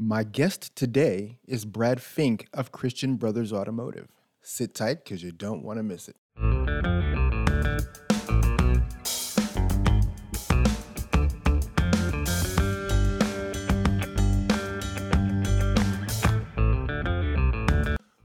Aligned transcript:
My 0.00 0.22
guest 0.22 0.76
today 0.76 1.40
is 1.44 1.64
Brad 1.64 2.00
Fink 2.00 2.46
of 2.54 2.70
Christian 2.70 3.16
Brothers 3.16 3.52
Automotive. 3.52 4.06
Sit 4.40 4.72
tight 4.72 5.02
because 5.02 5.24
you 5.24 5.32
don't 5.32 5.64
want 5.64 5.78
to 5.78 5.82
miss 5.82 6.08
it. 6.08 6.14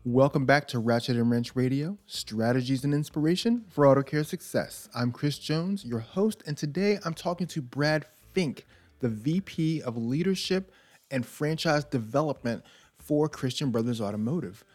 Welcome 0.05 0.45
back 0.45 0.67
to 0.67 0.77
Ratchet 0.77 1.15
and 1.15 1.31
Wrench 1.31 1.55
Radio, 1.55 1.97
strategies 2.05 2.83
and 2.83 2.93
inspiration 2.93 3.65
for 3.67 3.87
auto 3.87 4.03
care 4.03 4.23
success. 4.23 4.89
I'm 4.93 5.11
Chris 5.11 5.39
Jones, 5.39 5.83
your 5.83 6.01
host, 6.01 6.43
and 6.45 6.55
today 6.55 6.99
I'm 7.03 7.15
talking 7.15 7.47
to 7.47 7.63
Brad 7.63 8.05
Fink, 8.31 8.67
the 8.99 9.09
VP 9.09 9.81
of 9.81 9.97
Leadership 9.97 10.71
and 11.13 11.25
Franchise 11.25 11.85
Development 11.85 12.63
for 12.97 13.29
Christian 13.29 13.71
Brothers 13.71 14.01
Automotive. 14.01 14.65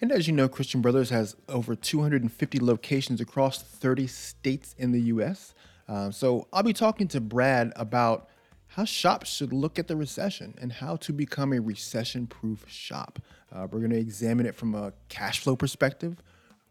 And 0.00 0.12
as 0.12 0.28
you 0.28 0.34
know, 0.34 0.46
Christian 0.46 0.82
Brothers 0.82 1.10
has 1.10 1.34
over 1.48 1.74
250 1.74 2.60
locations 2.60 3.20
across 3.20 3.62
30 3.62 4.06
states 4.06 4.74
in 4.78 4.92
the 4.92 5.00
US. 5.00 5.54
Uh, 5.88 6.10
so 6.10 6.46
I'll 6.52 6.62
be 6.62 6.74
talking 6.74 7.08
to 7.08 7.20
Brad 7.20 7.72
about 7.76 8.28
how 8.68 8.84
shops 8.84 9.32
should 9.32 9.52
look 9.52 9.78
at 9.78 9.88
the 9.88 9.96
recession 9.96 10.54
and 10.60 10.70
how 10.70 10.96
to 10.96 11.12
become 11.12 11.52
a 11.52 11.60
recession 11.60 12.26
proof 12.26 12.64
shop. 12.68 13.20
Uh, 13.50 13.66
we're 13.70 13.78
going 13.78 13.90
to 13.90 13.98
examine 13.98 14.44
it 14.44 14.54
from 14.54 14.74
a 14.74 14.92
cash 15.08 15.40
flow 15.40 15.56
perspective. 15.56 16.22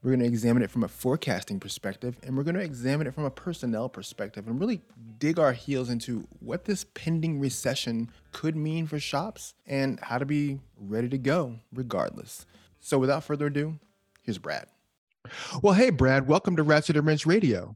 We're 0.06 0.12
going 0.12 0.20
to 0.20 0.28
examine 0.28 0.62
it 0.62 0.70
from 0.70 0.84
a 0.84 0.88
forecasting 0.88 1.60
perspective, 1.60 2.20
and 2.22 2.38
we're 2.38 2.44
going 2.44 2.54
to 2.54 2.62
examine 2.62 3.08
it 3.08 3.16
from 3.16 3.24
a 3.24 3.32
personnel 3.32 3.90
perspective 3.90 4.48
and 4.48 4.60
really 4.60 4.84
dig 5.18 5.40
our 5.40 5.52
heels 5.52 5.90
into 5.90 6.28
what 6.42 6.66
this 6.66 6.86
pending 6.94 7.40
recession 7.40 8.12
could 8.32 8.56
mean 8.56 8.86
for 8.86 9.00
shops 9.00 9.56
and 9.66 10.00
how 10.00 10.20
to 10.20 10.26
be 10.28 10.60
ready 10.80 11.10
to 11.10 11.18
go 11.18 11.56
regardless. 11.74 12.46
So, 12.80 13.00
without 13.00 13.24
further 13.24 13.48
ado, 13.48 13.80
here's 14.22 14.38
Brad. 14.38 14.68
Well, 15.64 15.74
hey, 15.74 15.90
Brad, 15.90 16.28
welcome 16.28 16.56
to 16.58 16.62
Ratchet 16.62 16.98
and 16.98 17.08
Wrench 17.08 17.26
Radio. 17.26 17.76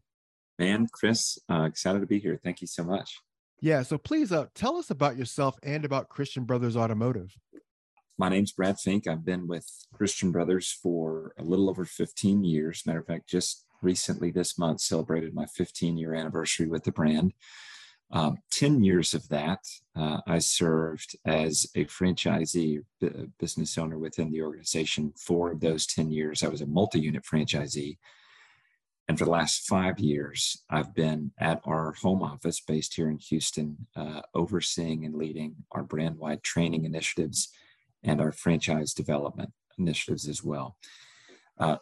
Man, 0.60 0.86
Chris, 0.92 1.40
uh, 1.50 1.64
excited 1.64 2.02
to 2.02 2.06
be 2.06 2.20
here. 2.20 2.40
Thank 2.44 2.62
you 2.62 2.68
so 2.68 2.84
much. 2.84 3.18
Yeah, 3.60 3.82
so 3.82 3.98
please 3.98 4.32
uh, 4.32 4.46
tell 4.54 4.78
us 4.78 4.92
about 4.92 5.18
yourself 5.18 5.58
and 5.64 5.84
about 5.84 6.10
Christian 6.10 6.44
Brothers 6.44 6.78
Automotive. 6.78 7.36
My 8.20 8.28
name's 8.28 8.52
Brad 8.52 8.78
Fink. 8.78 9.08
I've 9.08 9.24
been 9.24 9.48
with 9.48 9.66
Christian 9.94 10.34
Brothers 10.34 10.78
for 10.84 11.32
a 11.40 11.42
little 11.42 11.70
over 11.70 11.86
15 11.86 12.44
years. 12.44 12.84
Matter 12.86 13.00
of 13.00 13.08
fact, 13.08 13.30
just 13.30 13.66
recently 13.82 14.30
this 14.30 14.60
month 14.60 14.82
celebrated 14.82 15.34
my 15.34 15.46
15 15.46 15.98
year 15.98 16.14
anniversary 16.14 16.68
with 16.68 16.84
the 16.84 16.92
brand. 16.92 17.32
Um, 18.12 18.40
10 18.52 18.84
years 18.84 19.14
of 19.14 19.30
that, 19.30 19.60
uh, 19.96 20.20
I 20.28 20.40
served 20.40 21.16
as 21.24 21.66
a 21.78 21.86
franchisee 21.86 22.84
b- 23.00 23.10
business 23.40 23.78
owner 23.78 23.98
within 23.98 24.32
the 24.32 24.42
organization. 24.42 25.14
Four 25.16 25.54
of 25.54 25.62
those 25.62 25.88
10 25.88 26.12
years, 26.12 26.44
I 26.44 26.50
was 26.50 26.60
a 26.60 26.68
multi 26.68 27.00
unit 27.00 27.24
franchisee. 27.24 28.00
And 29.08 29.18
for 29.18 29.24
the 29.24 29.32
last 29.32 29.66
five 29.66 29.98
years, 29.98 30.62
I've 30.70 30.94
been 30.94 31.32
at 31.40 31.62
our 31.64 31.94
home 31.94 32.22
office 32.22 32.60
based 32.60 32.96
here 32.96 33.10
in 33.10 33.20
Houston, 33.30 33.88
uh, 33.96 34.24
overseeing 34.36 35.06
and 35.06 35.16
leading 35.16 35.56
our 35.72 35.84
brand 35.84 36.18
wide 36.18 36.44
training 36.44 36.84
initiatives 36.84 37.54
and 38.04 38.22
our 38.22 38.32
franchise 38.32 38.94
development 38.94 39.52
initiatives 39.78 40.28
as 40.28 40.44
well. 40.44 40.78
Uh, 41.58 41.78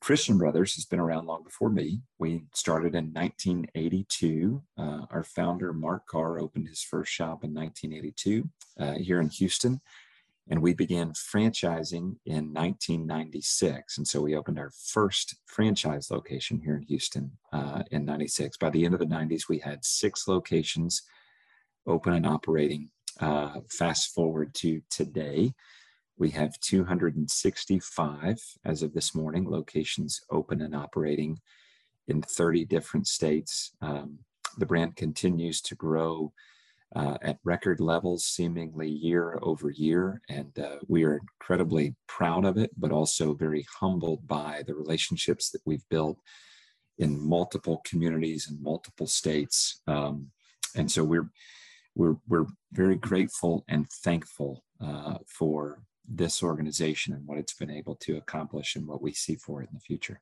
Christian 0.00 0.38
Brothers 0.38 0.74
has 0.76 0.84
been 0.84 1.00
around 1.00 1.26
long 1.26 1.42
before 1.42 1.70
me. 1.70 2.00
We 2.18 2.44
started 2.54 2.94
in 2.94 3.12
1982. 3.12 4.62
Uh, 4.76 5.00
our 5.10 5.24
founder, 5.24 5.72
Mark 5.72 6.06
Carr, 6.06 6.38
opened 6.38 6.68
his 6.68 6.82
first 6.82 7.12
shop 7.12 7.42
in 7.42 7.52
1982 7.52 8.48
uh, 8.78 8.92
here 8.94 9.20
in 9.20 9.28
Houston. 9.28 9.80
And 10.50 10.62
we 10.62 10.72
began 10.72 11.12
franchising 11.12 12.16
in 12.24 12.54
1996. 12.54 13.98
And 13.98 14.08
so 14.08 14.22
we 14.22 14.36
opened 14.36 14.58
our 14.58 14.70
first 14.70 15.34
franchise 15.46 16.10
location 16.10 16.60
here 16.60 16.76
in 16.76 16.82
Houston 16.82 17.32
uh, 17.52 17.82
in 17.90 18.04
96. 18.04 18.56
By 18.56 18.70
the 18.70 18.84
end 18.84 18.94
of 18.94 19.00
the 19.00 19.06
90s, 19.06 19.48
we 19.48 19.58
had 19.58 19.84
six 19.84 20.26
locations 20.26 21.02
open 21.86 22.14
and 22.14 22.26
operating 22.26 22.88
uh, 23.20 23.60
fast 23.70 24.14
forward 24.14 24.54
to 24.54 24.80
today, 24.90 25.52
we 26.18 26.30
have 26.30 26.58
265 26.60 28.38
as 28.64 28.82
of 28.82 28.92
this 28.92 29.14
morning 29.14 29.48
locations 29.48 30.20
open 30.30 30.62
and 30.62 30.74
operating 30.74 31.38
in 32.08 32.22
30 32.22 32.64
different 32.64 33.06
states. 33.06 33.72
Um, 33.80 34.18
the 34.58 34.66
brand 34.66 34.96
continues 34.96 35.60
to 35.62 35.74
grow 35.76 36.32
uh, 36.96 37.18
at 37.22 37.38
record 37.44 37.80
levels, 37.80 38.24
seemingly 38.24 38.88
year 38.88 39.38
over 39.42 39.70
year. 39.70 40.20
And 40.28 40.58
uh, 40.58 40.76
we 40.88 41.04
are 41.04 41.18
incredibly 41.18 41.94
proud 42.08 42.44
of 42.44 42.56
it, 42.56 42.70
but 42.76 42.92
also 42.92 43.34
very 43.34 43.66
humbled 43.78 44.26
by 44.26 44.64
the 44.66 44.74
relationships 44.74 45.50
that 45.50 45.60
we've 45.64 45.86
built 45.90 46.18
in 46.98 47.20
multiple 47.20 47.82
communities 47.84 48.48
and 48.48 48.60
multiple 48.60 49.06
states. 49.06 49.82
Um, 49.86 50.30
and 50.74 50.90
so 50.90 51.04
we're 51.04 51.30
we're, 51.98 52.16
we're 52.28 52.46
very 52.72 52.96
grateful 52.96 53.64
and 53.68 53.86
thankful 53.90 54.64
uh, 54.80 55.18
for 55.26 55.82
this 56.08 56.42
organization 56.42 57.12
and 57.12 57.26
what 57.26 57.36
it's 57.36 57.52
been 57.52 57.70
able 57.70 57.96
to 57.96 58.16
accomplish 58.16 58.76
and 58.76 58.86
what 58.86 59.02
we 59.02 59.12
see 59.12 59.34
for 59.36 59.60
it 59.60 59.68
in 59.68 59.74
the 59.74 59.80
future. 59.80 60.20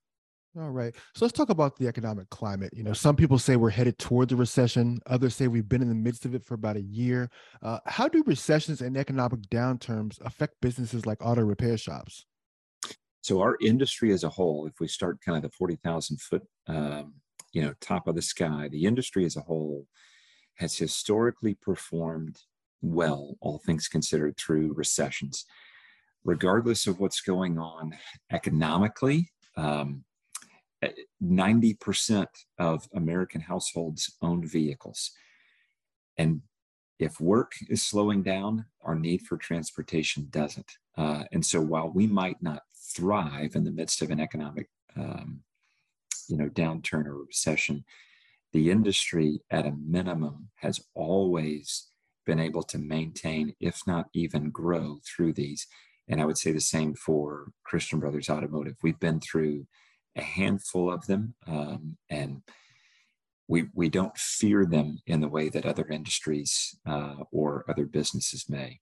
All 0.59 0.71
right. 0.71 0.95
So 1.15 1.27
let's 1.27 1.37
talk 1.37 1.51
about 1.51 1.77
the 1.77 1.87
economic 1.87 2.31
climate. 2.31 2.73
You 2.75 2.83
know, 2.83 2.95
some 2.95 3.15
people 3.15 3.39
say 3.39 3.57
we're 3.57 3.69
headed 3.69 3.99
towards 3.99 4.33
a 4.33 4.37
recession. 4.37 5.01
Others 5.07 5.37
say 5.37 5.49
we've 5.49 5.69
been 5.69 5.83
in 5.83 5.91
the 5.91 5.95
midst 5.95 6.25
of 6.25 6.35
it 6.35 6.43
for 6.43 6.55
about 6.55 6.77
a 6.77 6.83
year. 6.83 7.31
Uh, 7.63 7.79
how 7.85 8.09
do 8.09 8.25
recessions 8.27 8.81
and 8.81 8.97
economic 8.97 9.43
downturns 9.51 10.19
affect 10.23 10.55
businesses 10.63 11.05
like 11.05 11.19
auto 11.21 11.43
repair 11.43 11.77
shops? 11.77 12.25
So 13.21 13.43
our 13.43 13.59
industry 13.61 14.13
as 14.13 14.25
a 14.25 14.31
whole, 14.31 14.67
if 14.67 14.81
we 14.81 14.89
start 14.89 15.21
kind 15.21 15.37
of 15.37 15.43
the 15.43 15.55
40,000 15.55 16.21
foot, 16.23 16.43
um, 16.69 17.15
you 17.53 17.61
know, 17.61 17.75
top 17.83 18.09
of 18.09 18.15
the 18.15 18.23
sky, 18.23 18.69
the 18.71 18.87
industry 18.87 19.27
as 19.27 19.37
a 19.37 19.43
whole 19.43 19.87
has 20.57 20.77
historically 20.77 21.55
performed 21.55 22.41
well, 22.83 23.37
all 23.41 23.59
things 23.59 23.89
considered, 23.89 24.37
through 24.37 24.75
recessions. 24.75 25.45
Regardless 26.25 26.87
of 26.87 26.99
what's 26.99 27.21
going 27.21 27.59
on 27.59 27.97
economically, 28.33 29.31
um, 29.57 30.05
90% 31.23 32.23
eh, 32.23 32.27
of 32.59 32.89
American 32.95 33.41
households 33.41 34.17
own 34.23 34.47
vehicles. 34.47 35.13
And 36.19 36.43
if 36.99 37.21
work 37.21 37.53
is 37.69 37.83
slowing 37.83 38.23
down, 38.23 38.67
our 38.83 38.95
need 38.95 39.23
for 39.23 39.37
transportation 39.37 40.29
doesn't. 40.31 40.73
Uh, 40.97 41.25
and 41.33 41.45
so 41.45 41.61
while 41.61 41.91
we 41.91 42.07
might 42.07 42.43
not 42.43 42.63
thrive 42.95 43.55
in 43.55 43.65
the 43.65 43.71
midst 43.71 44.03
of 44.03 44.11
an 44.11 44.21
economic 44.21 44.69
um, 44.97 45.41
you 46.29 46.37
know, 46.37 46.49
downturn 46.49 47.07
or 47.07 47.19
recession, 47.25 47.85
the 48.53 48.71
industry 48.71 49.41
at 49.51 49.67
a 49.67 49.77
minimum 49.85 50.49
has 50.57 50.81
always 50.95 51.89
been 52.25 52.41
able 52.41 52.63
to 52.65 52.79
maintain, 52.79 53.55
if 53.61 53.81
not 53.87 54.07
even 54.13 54.51
grow 54.51 54.99
through 55.07 55.33
these. 55.33 55.67
And 56.09 56.21
I 56.21 56.25
would 56.25 56.39
say 56.39 56.53
the 56.53 56.61
same 56.61 56.95
for 56.95 57.53
Christian 57.65 58.01
Brothers 58.01 58.31
Automotive. 58.31 58.77
We've 58.83 59.01
been 59.01 59.21
through 59.21 59.67
a 60.17 60.23
handful 60.23 60.93
of 60.93 61.07
them, 61.07 61.35
um, 61.47 61.97
and 62.11 62.43
we 63.49 63.69
we 63.75 63.89
don't 63.89 64.17
fear 64.17 64.65
them 64.65 64.99
in 65.07 65.21
the 65.21 65.29
way 65.29 65.49
that 65.49 65.67
other 65.67 65.87
industries 65.89 66.77
uh, 66.87 67.17
or 67.31 67.65
other 67.69 67.85
businesses 67.85 68.49
may. 68.49 68.81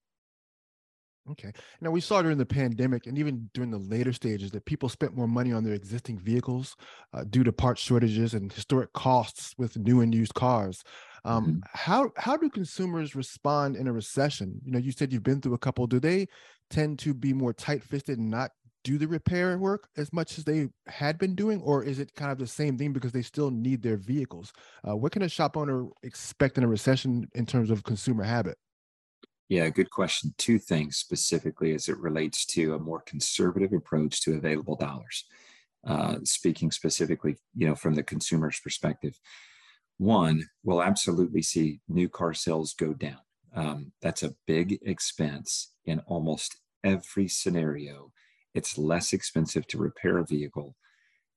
Okay. 1.30 1.52
Now 1.80 1.90
we 1.90 2.00
saw 2.00 2.20
during 2.20 2.36
the 2.36 2.44
pandemic 2.44 3.06
and 3.06 3.18
even 3.18 3.48
during 3.54 3.70
the 3.70 3.78
later 3.78 4.12
stages 4.12 4.50
that 4.50 4.66
people 4.66 4.90
spent 4.90 5.16
more 5.16 5.26
money 5.26 5.52
on 5.52 5.64
their 5.64 5.72
existing 5.72 6.18
vehicles 6.18 6.76
uh, 7.14 7.24
due 7.24 7.42
to 7.44 7.52
part 7.52 7.78
shortages 7.78 8.34
and 8.34 8.52
historic 8.52 8.92
costs 8.92 9.54
with 9.56 9.78
new 9.78 10.02
and 10.02 10.14
used 10.14 10.34
cars. 10.34 10.82
Um, 11.24 11.46
mm-hmm. 11.46 11.58
How 11.72 12.10
how 12.16 12.36
do 12.36 12.50
consumers 12.50 13.14
respond 13.14 13.76
in 13.76 13.88
a 13.88 13.92
recession? 13.92 14.60
You 14.64 14.72
know, 14.72 14.78
you 14.78 14.92
said 14.92 15.12
you've 15.12 15.22
been 15.22 15.40
through 15.40 15.54
a 15.54 15.58
couple. 15.58 15.86
Do 15.86 15.98
they 15.98 16.28
tend 16.68 16.98
to 17.00 17.14
be 17.14 17.32
more 17.32 17.54
tight 17.54 17.82
fisted 17.82 18.18
and 18.18 18.30
not 18.30 18.50
do 18.82 18.98
the 18.98 19.08
repair 19.08 19.56
work 19.56 19.88
as 19.96 20.12
much 20.12 20.36
as 20.36 20.44
they 20.44 20.68
had 20.86 21.16
been 21.16 21.34
doing, 21.34 21.62
or 21.62 21.82
is 21.82 21.98
it 21.98 22.14
kind 22.14 22.30
of 22.30 22.36
the 22.36 22.46
same 22.46 22.76
thing 22.76 22.92
because 22.92 23.12
they 23.12 23.22
still 23.22 23.50
need 23.50 23.82
their 23.82 23.96
vehicles? 23.96 24.52
Uh, 24.86 24.94
what 24.94 25.10
can 25.10 25.22
a 25.22 25.28
shop 25.28 25.56
owner 25.56 25.86
expect 26.02 26.58
in 26.58 26.64
a 26.64 26.68
recession 26.68 27.26
in 27.34 27.46
terms 27.46 27.70
of 27.70 27.82
consumer 27.82 28.22
habit? 28.22 28.58
Yeah, 29.48 29.68
good 29.68 29.90
question. 29.90 30.34
Two 30.38 30.58
things 30.58 30.96
specifically 30.96 31.74
as 31.74 31.88
it 31.88 31.98
relates 31.98 32.46
to 32.46 32.74
a 32.74 32.78
more 32.78 33.02
conservative 33.02 33.72
approach 33.72 34.22
to 34.22 34.34
available 34.34 34.76
dollars. 34.76 35.24
Uh, 35.86 36.16
speaking 36.24 36.70
specifically, 36.70 37.36
you 37.54 37.68
know, 37.68 37.74
from 37.74 37.94
the 37.94 38.02
consumer's 38.02 38.58
perspective, 38.58 39.18
one, 39.98 40.48
we'll 40.62 40.82
absolutely 40.82 41.42
see 41.42 41.80
new 41.88 42.08
car 42.08 42.32
sales 42.32 42.72
go 42.74 42.94
down. 42.94 43.18
Um, 43.54 43.92
that's 44.00 44.22
a 44.22 44.34
big 44.46 44.78
expense 44.82 45.72
in 45.84 46.00
almost 46.06 46.56
every 46.82 47.28
scenario. 47.28 48.12
It's 48.54 48.78
less 48.78 49.12
expensive 49.12 49.66
to 49.68 49.78
repair 49.78 50.18
a 50.18 50.26
vehicle 50.26 50.74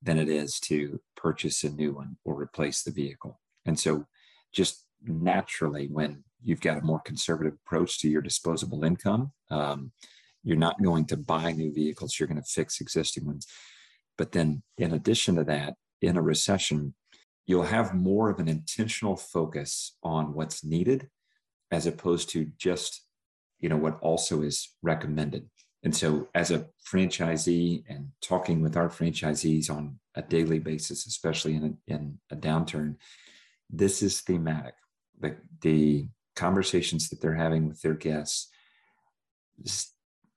than 0.01 0.17
it 0.17 0.29
is 0.29 0.59
to 0.61 1.01
purchase 1.15 1.63
a 1.63 1.69
new 1.69 1.93
one 1.93 2.17
or 2.23 2.39
replace 2.39 2.83
the 2.83 2.91
vehicle. 2.91 3.41
And 3.65 3.77
so, 3.77 4.05
just 4.53 4.85
naturally, 5.03 5.87
when 5.87 6.23
you've 6.47 6.61
got 6.61 6.77
a 6.77 6.85
more 6.85 7.01
conservative 7.01 7.53
approach 7.65 7.99
to 7.99 8.09
your 8.09 8.21
disposable 8.21 8.85
income. 8.85 9.31
Um, 9.51 9.91
you're 10.43 10.55
not 10.55 10.81
going 10.81 11.05
to 11.07 11.17
buy 11.17 11.51
new 11.51 11.73
vehicles, 11.73 12.17
you're 12.17 12.27
going 12.27 12.41
to 12.41 12.47
fix 12.47 12.79
existing 12.79 13.25
ones. 13.25 13.45
But 14.17 14.31
then, 14.31 14.63
in 14.77 14.93
addition 14.93 15.35
to 15.35 15.43
that, 15.43 15.75
in 16.01 16.15
a 16.15 16.21
recession, 16.21 16.95
you'll 17.45 17.63
have 17.63 17.93
more 17.93 18.29
of 18.29 18.39
an 18.39 18.47
intentional 18.47 19.17
focus 19.17 19.97
on 20.01 20.33
what's 20.33 20.63
needed 20.63 21.09
as 21.69 21.85
opposed 21.85 22.29
to 22.29 22.45
just 22.57 23.03
you 23.59 23.67
know 23.67 23.77
what 23.77 23.99
also 24.01 24.41
is 24.41 24.75
recommended 24.81 25.49
and 25.83 25.95
so 25.95 26.27
as 26.35 26.51
a 26.51 26.67
franchisee 26.87 27.83
and 27.89 28.09
talking 28.21 28.61
with 28.61 28.77
our 28.77 28.87
franchisees 28.87 29.69
on 29.69 29.99
a 30.15 30.21
daily 30.21 30.59
basis 30.59 31.07
especially 31.07 31.55
in 31.55 31.77
a, 31.89 31.93
in 31.93 32.19
a 32.31 32.35
downturn 32.35 32.95
this 33.69 34.01
is 34.01 34.21
thematic 34.21 34.75
the, 35.19 35.35
the 35.61 36.07
conversations 36.37 37.09
that 37.09 37.19
they're 37.19 37.35
having 37.35 37.67
with 37.67 37.81
their 37.81 37.95
guests 37.95 38.49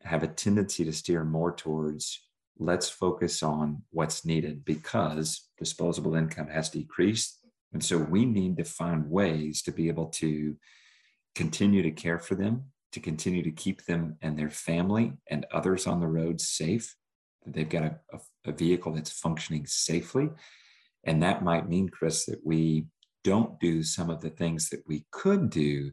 have 0.02 0.23
a 0.23 0.29
tendency 0.29 0.85
to 0.85 0.93
steer 0.93 1.25
more 1.25 1.55
towards 1.55 2.20
let's 2.61 2.88
focus 2.91 3.43
on 3.43 3.82
what's 3.91 4.25
needed 4.25 4.64
because 4.64 5.49
disposable 5.58 6.14
income 6.14 6.49
has 6.49 6.69
decreased. 6.69 7.38
And 7.73 7.82
so 7.82 7.97
we 7.97 8.26
need 8.26 8.58
to 8.58 8.64
find 8.64 9.11
ways 9.11 9.62
to 9.62 9.73
be 9.73 9.88
able 9.88 10.08
to 10.08 10.56
continue 11.35 11.82
to 11.82 11.91
care 11.91 12.19
for 12.19 12.35
them, 12.35 12.64
to 12.93 13.00
continue 13.00 13.43
to 13.43 13.50
keep 13.50 13.87
them 13.87 14.19
and 14.20 14.38
their 14.38 14.50
family 14.50 15.14
and 15.29 15.47
others 15.52 15.87
on 15.87 16.00
the 16.00 16.06
road 16.06 16.41
safe. 16.41 16.94
They've 17.47 17.69
got 17.69 17.85
a, 17.85 18.00
a, 18.12 18.50
a 18.50 18.52
vehicle 18.52 18.93
that's 18.93 19.12
functioning 19.12 19.64
safely. 19.67 20.29
And 21.05 21.23
that 21.23 21.43
might 21.43 21.69
mean, 21.69 21.88
Chris, 21.88 22.26
that 22.26 22.41
we 22.44 22.87
don't 23.25 23.58
do 23.61 23.82
some 23.82 24.11
of 24.11 24.20
the 24.20 24.31
things 24.31 24.70
that 24.70 24.82
we 24.87 25.05
could 25.11 25.50
do 25.50 25.93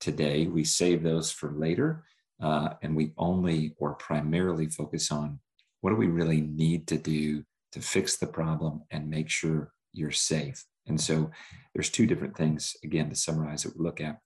today. 0.00 0.46
We 0.46 0.64
save 0.64 1.02
those 1.02 1.30
for 1.30 1.52
later. 1.52 2.04
Uh, 2.42 2.70
and 2.82 2.96
we 2.96 3.12
only 3.16 3.74
or 3.78 3.94
primarily 3.94 4.66
focus 4.66 5.10
on 5.12 5.38
what 5.80 5.90
do 5.90 5.96
we 5.96 6.08
really 6.08 6.40
need 6.40 6.86
to 6.88 6.98
do 6.98 7.44
to 7.72 7.80
fix 7.80 8.16
the 8.16 8.26
problem 8.26 8.82
and 8.90 9.08
make 9.08 9.30
sure 9.30 9.72
you're 9.92 10.10
safe? 10.10 10.64
And 10.86 11.00
so 11.00 11.30
there's 11.74 11.90
two 11.90 12.06
different 12.06 12.36
things, 12.36 12.76
again, 12.82 13.08
to 13.08 13.16
summarize 13.16 13.62
that 13.62 13.76
we 13.76 13.84
look 13.84 14.00
at. 14.00 14.18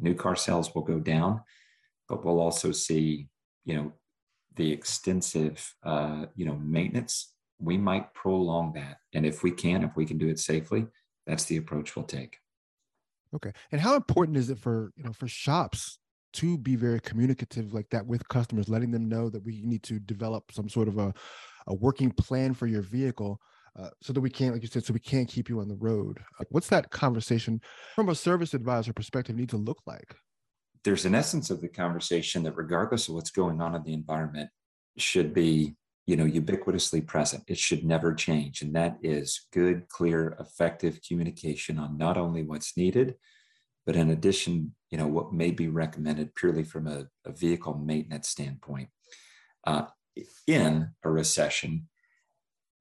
New 0.00 0.14
car 0.14 0.36
sales 0.36 0.74
will 0.74 0.82
go 0.82 0.98
down, 0.98 1.42
but 2.08 2.24
we'll 2.24 2.40
also 2.40 2.72
see, 2.72 3.28
you 3.64 3.76
know, 3.76 3.92
the 4.56 4.72
extensive, 4.72 5.74
uh, 5.84 6.26
you 6.36 6.44
know, 6.44 6.56
maintenance. 6.56 7.32
We 7.58 7.78
might 7.78 8.12
prolong 8.14 8.72
that. 8.74 8.98
And 9.14 9.24
if 9.24 9.42
we 9.42 9.52
can, 9.52 9.84
if 9.84 9.96
we 9.96 10.06
can 10.06 10.18
do 10.18 10.28
it 10.28 10.38
safely, 10.38 10.86
that's 11.26 11.44
the 11.44 11.56
approach 11.56 11.96
we'll 11.96 12.04
take. 12.04 12.38
Okay. 13.34 13.52
And 13.72 13.80
how 13.80 13.96
important 13.96 14.36
is 14.36 14.50
it 14.50 14.58
for, 14.58 14.92
you 14.96 15.04
know, 15.04 15.12
for 15.12 15.26
shops 15.26 15.98
to 16.34 16.58
be 16.58 16.76
very 16.76 17.00
communicative 17.00 17.72
like 17.72 17.88
that 17.90 18.06
with 18.06 18.28
customers, 18.28 18.68
letting 18.68 18.90
them 18.90 19.08
know 19.08 19.28
that 19.30 19.44
we 19.44 19.60
need 19.62 19.82
to 19.84 19.98
develop 20.00 20.52
some 20.52 20.68
sort 20.68 20.88
of 20.88 20.98
a, 20.98 21.14
a 21.66 21.74
working 21.74 22.10
plan 22.10 22.54
for 22.54 22.66
your 22.66 22.82
vehicle 22.82 23.40
uh, 23.78 23.90
so 24.00 24.12
that 24.12 24.20
we 24.20 24.30
can't, 24.30 24.52
like 24.52 24.62
you 24.62 24.68
said, 24.68 24.84
so 24.84 24.92
we 24.92 25.00
can't 25.00 25.28
keep 25.28 25.48
you 25.48 25.60
on 25.60 25.68
the 25.68 25.76
road. 25.76 26.18
Like, 26.38 26.48
what's 26.50 26.68
that 26.68 26.90
conversation 26.90 27.60
from 27.94 28.08
a 28.08 28.14
service 28.14 28.54
advisor 28.54 28.92
perspective 28.92 29.34
need 29.34 29.48
to 29.50 29.56
look 29.56 29.80
like? 29.86 30.14
There's 30.84 31.04
an 31.06 31.14
essence 31.14 31.50
of 31.50 31.60
the 31.60 31.68
conversation 31.68 32.42
that, 32.44 32.56
regardless 32.56 33.08
of 33.08 33.14
what's 33.14 33.30
going 33.30 33.60
on 33.60 33.74
in 33.74 33.82
the 33.82 33.94
environment, 33.94 34.50
should 34.96 35.34
be 35.34 35.74
you 36.06 36.16
know 36.16 36.24
ubiquitously 36.24 37.06
present 37.06 37.42
it 37.46 37.58
should 37.58 37.84
never 37.84 38.12
change 38.12 38.62
and 38.62 38.74
that 38.74 38.98
is 39.02 39.46
good 39.52 39.88
clear 39.88 40.36
effective 40.38 41.00
communication 41.06 41.78
on 41.78 41.96
not 41.96 42.16
only 42.16 42.42
what's 42.42 42.76
needed 42.76 43.14
but 43.86 43.96
in 43.96 44.10
addition, 44.10 44.74
you 44.90 44.98
know, 44.98 45.06
what 45.06 45.32
may 45.32 45.50
be 45.50 45.68
recommended 45.68 46.34
purely 46.34 46.64
from 46.64 46.86
a, 46.86 47.06
a 47.24 47.32
vehicle 47.32 47.74
maintenance 47.74 48.28
standpoint. 48.28 48.88
Uh, 49.66 49.84
in 50.46 50.88
a 51.02 51.10
recession, 51.10 51.88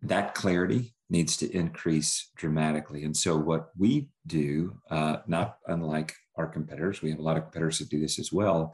that 0.01 0.35
clarity 0.35 0.93
needs 1.09 1.37
to 1.37 1.51
increase 1.51 2.29
dramatically. 2.35 3.03
And 3.03 3.15
so, 3.15 3.37
what 3.37 3.69
we 3.77 4.09
do, 4.27 4.77
uh, 4.89 5.17
not 5.27 5.57
unlike 5.67 6.13
our 6.37 6.47
competitors, 6.47 7.01
we 7.01 7.09
have 7.09 7.19
a 7.19 7.23
lot 7.23 7.37
of 7.37 7.43
competitors 7.43 7.79
that 7.79 7.89
do 7.89 7.99
this 7.99 8.19
as 8.19 8.31
well, 8.31 8.73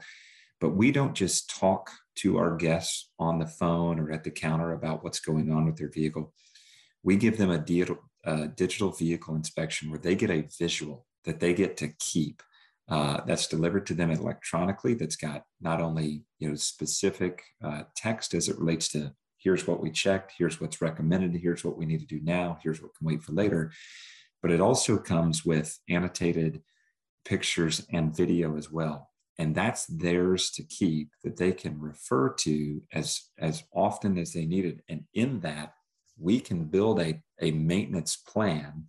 but 0.60 0.70
we 0.70 0.92
don't 0.92 1.14
just 1.14 1.50
talk 1.50 1.90
to 2.16 2.36
our 2.38 2.56
guests 2.56 3.10
on 3.18 3.38
the 3.38 3.46
phone 3.46 3.98
or 3.98 4.12
at 4.12 4.24
the 4.24 4.30
counter 4.30 4.72
about 4.72 5.02
what's 5.02 5.20
going 5.20 5.50
on 5.50 5.64
with 5.64 5.76
their 5.76 5.90
vehicle. 5.90 6.32
We 7.02 7.16
give 7.16 7.38
them 7.38 7.50
a 7.50 7.58
digital, 7.58 7.98
uh, 8.24 8.48
digital 8.54 8.90
vehicle 8.90 9.34
inspection 9.34 9.90
where 9.90 9.98
they 9.98 10.14
get 10.14 10.30
a 10.30 10.46
visual 10.58 11.06
that 11.24 11.40
they 11.40 11.54
get 11.54 11.76
to 11.78 11.88
keep 11.98 12.42
uh, 12.88 13.20
that's 13.24 13.46
delivered 13.46 13.86
to 13.86 13.94
them 13.94 14.10
electronically 14.10 14.94
that's 14.94 15.16
got 15.16 15.44
not 15.60 15.80
only 15.80 16.24
you 16.38 16.48
know 16.48 16.54
specific 16.56 17.42
uh, 17.64 17.82
text 17.96 18.34
as 18.34 18.48
it 18.48 18.58
relates 18.58 18.88
to 18.88 19.12
here's 19.38 19.66
what 19.66 19.80
we 19.80 19.90
checked 19.90 20.32
here's 20.36 20.60
what's 20.60 20.82
recommended 20.82 21.34
here's 21.34 21.64
what 21.64 21.78
we 21.78 21.86
need 21.86 22.00
to 22.00 22.06
do 22.06 22.20
now 22.22 22.58
here's 22.62 22.82
what 22.82 22.94
can 22.96 23.06
wait 23.06 23.22
for 23.22 23.32
later 23.32 23.70
but 24.42 24.50
it 24.50 24.60
also 24.60 24.98
comes 24.98 25.44
with 25.44 25.78
annotated 25.88 26.62
pictures 27.24 27.86
and 27.92 28.16
video 28.16 28.56
as 28.56 28.70
well 28.70 29.09
and 29.40 29.54
that's 29.54 29.86
theirs 29.86 30.50
to 30.50 30.62
keep 30.62 31.10
that 31.24 31.36
they 31.36 31.52
can 31.52 31.80
refer 31.80 32.28
to 32.28 32.82
as 32.92 33.30
as 33.38 33.64
often 33.74 34.18
as 34.18 34.32
they 34.32 34.46
need 34.46 34.64
it 34.64 34.80
and 34.88 35.04
in 35.14 35.40
that 35.40 35.72
we 36.20 36.38
can 36.38 36.64
build 36.64 37.00
a, 37.00 37.20
a 37.40 37.50
maintenance 37.50 38.16
plan 38.16 38.84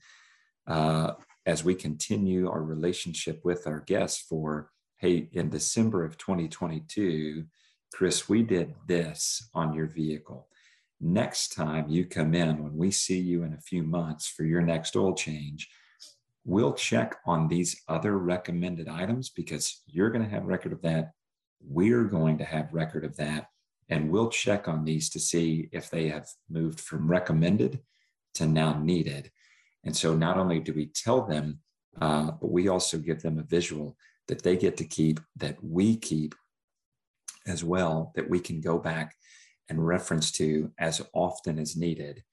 uh, 0.68 1.13
as 1.45 1.63
we 1.63 1.74
continue 1.74 2.50
our 2.50 2.62
relationship 2.62 3.42
with 3.44 3.65
our 3.65 3.80
guests 3.80 4.24
for, 4.27 4.69
hey, 4.98 5.30
in 5.31 5.50
December 5.50 6.03
of 6.03 6.18
2022, 6.18 7.45
Chris, 7.94 8.30
we 8.30 8.44
did 8.44 8.75
this 8.88 9.50
on 9.54 9.74
your 9.74 9.88
vehicle. 9.88 10.47
Next 11.00 11.54
time 11.54 11.89
you 11.89 12.06
come 12.06 12.36
in, 12.36 12.62
when 12.63 12.77
we 12.77 12.92
see 12.92 13.19
you 13.19 13.44
in 13.44 13.54
a 13.54 13.62
few 13.62 13.81
months 13.81 14.27
for 14.27 14.44
your 14.44 14.62
next 14.62 14.95
oil 14.95 15.15
change, 15.15 15.68
we'll 16.43 16.73
check 16.73 17.17
on 17.25 17.47
these 17.47 17.81
other 17.88 18.17
recommended 18.17 18.88
items 18.88 19.29
because 19.29 19.81
you're 19.88 20.09
going 20.09 20.23
to 20.23 20.29
have 20.29 20.45
record 20.45 20.73
of 20.73 20.81
that. 20.81 21.11
We're 21.63 22.05
going 22.05 22.38
to 22.39 22.43
have 22.43 22.73
record 22.73 23.05
of 23.05 23.15
that. 23.17 23.47
And 23.89 24.09
we'll 24.09 24.29
check 24.29 24.67
on 24.67 24.83
these 24.83 25.09
to 25.11 25.19
see 25.19 25.69
if 25.71 25.89
they 25.89 26.07
have 26.07 26.27
moved 26.49 26.79
from 26.79 27.09
recommended 27.09 27.81
to 28.35 28.47
now 28.47 28.79
needed. 28.79 29.31
And 29.83 29.95
so 29.95 30.15
not 30.15 30.38
only 30.38 30.59
do 30.59 30.73
we 30.73 30.88
tell 30.88 31.25
them, 31.25 31.59
uh, 31.99 32.31
but 32.31 32.51
we 32.51 32.69
also 32.69 32.97
give 32.97 33.21
them 33.21 33.37
a 33.37 33.44
visual 33.44 33.97
that 34.27 34.44
they 34.44 34.55
get 34.55 34.77
to 34.77 34.85
keep, 34.85 35.19
that 35.35 35.57
we 35.61 35.97
keep 35.97 36.35
as 37.45 37.63
well, 37.63 38.13
that 38.15 38.29
we 38.29 38.39
can 38.39 38.61
go 38.61 38.79
back 38.79 39.15
and 39.68 39.85
reference 39.85 40.31
to 40.31 40.71
as 40.80 41.01
often 41.13 41.59
as 41.59 41.75
needed 41.75 42.23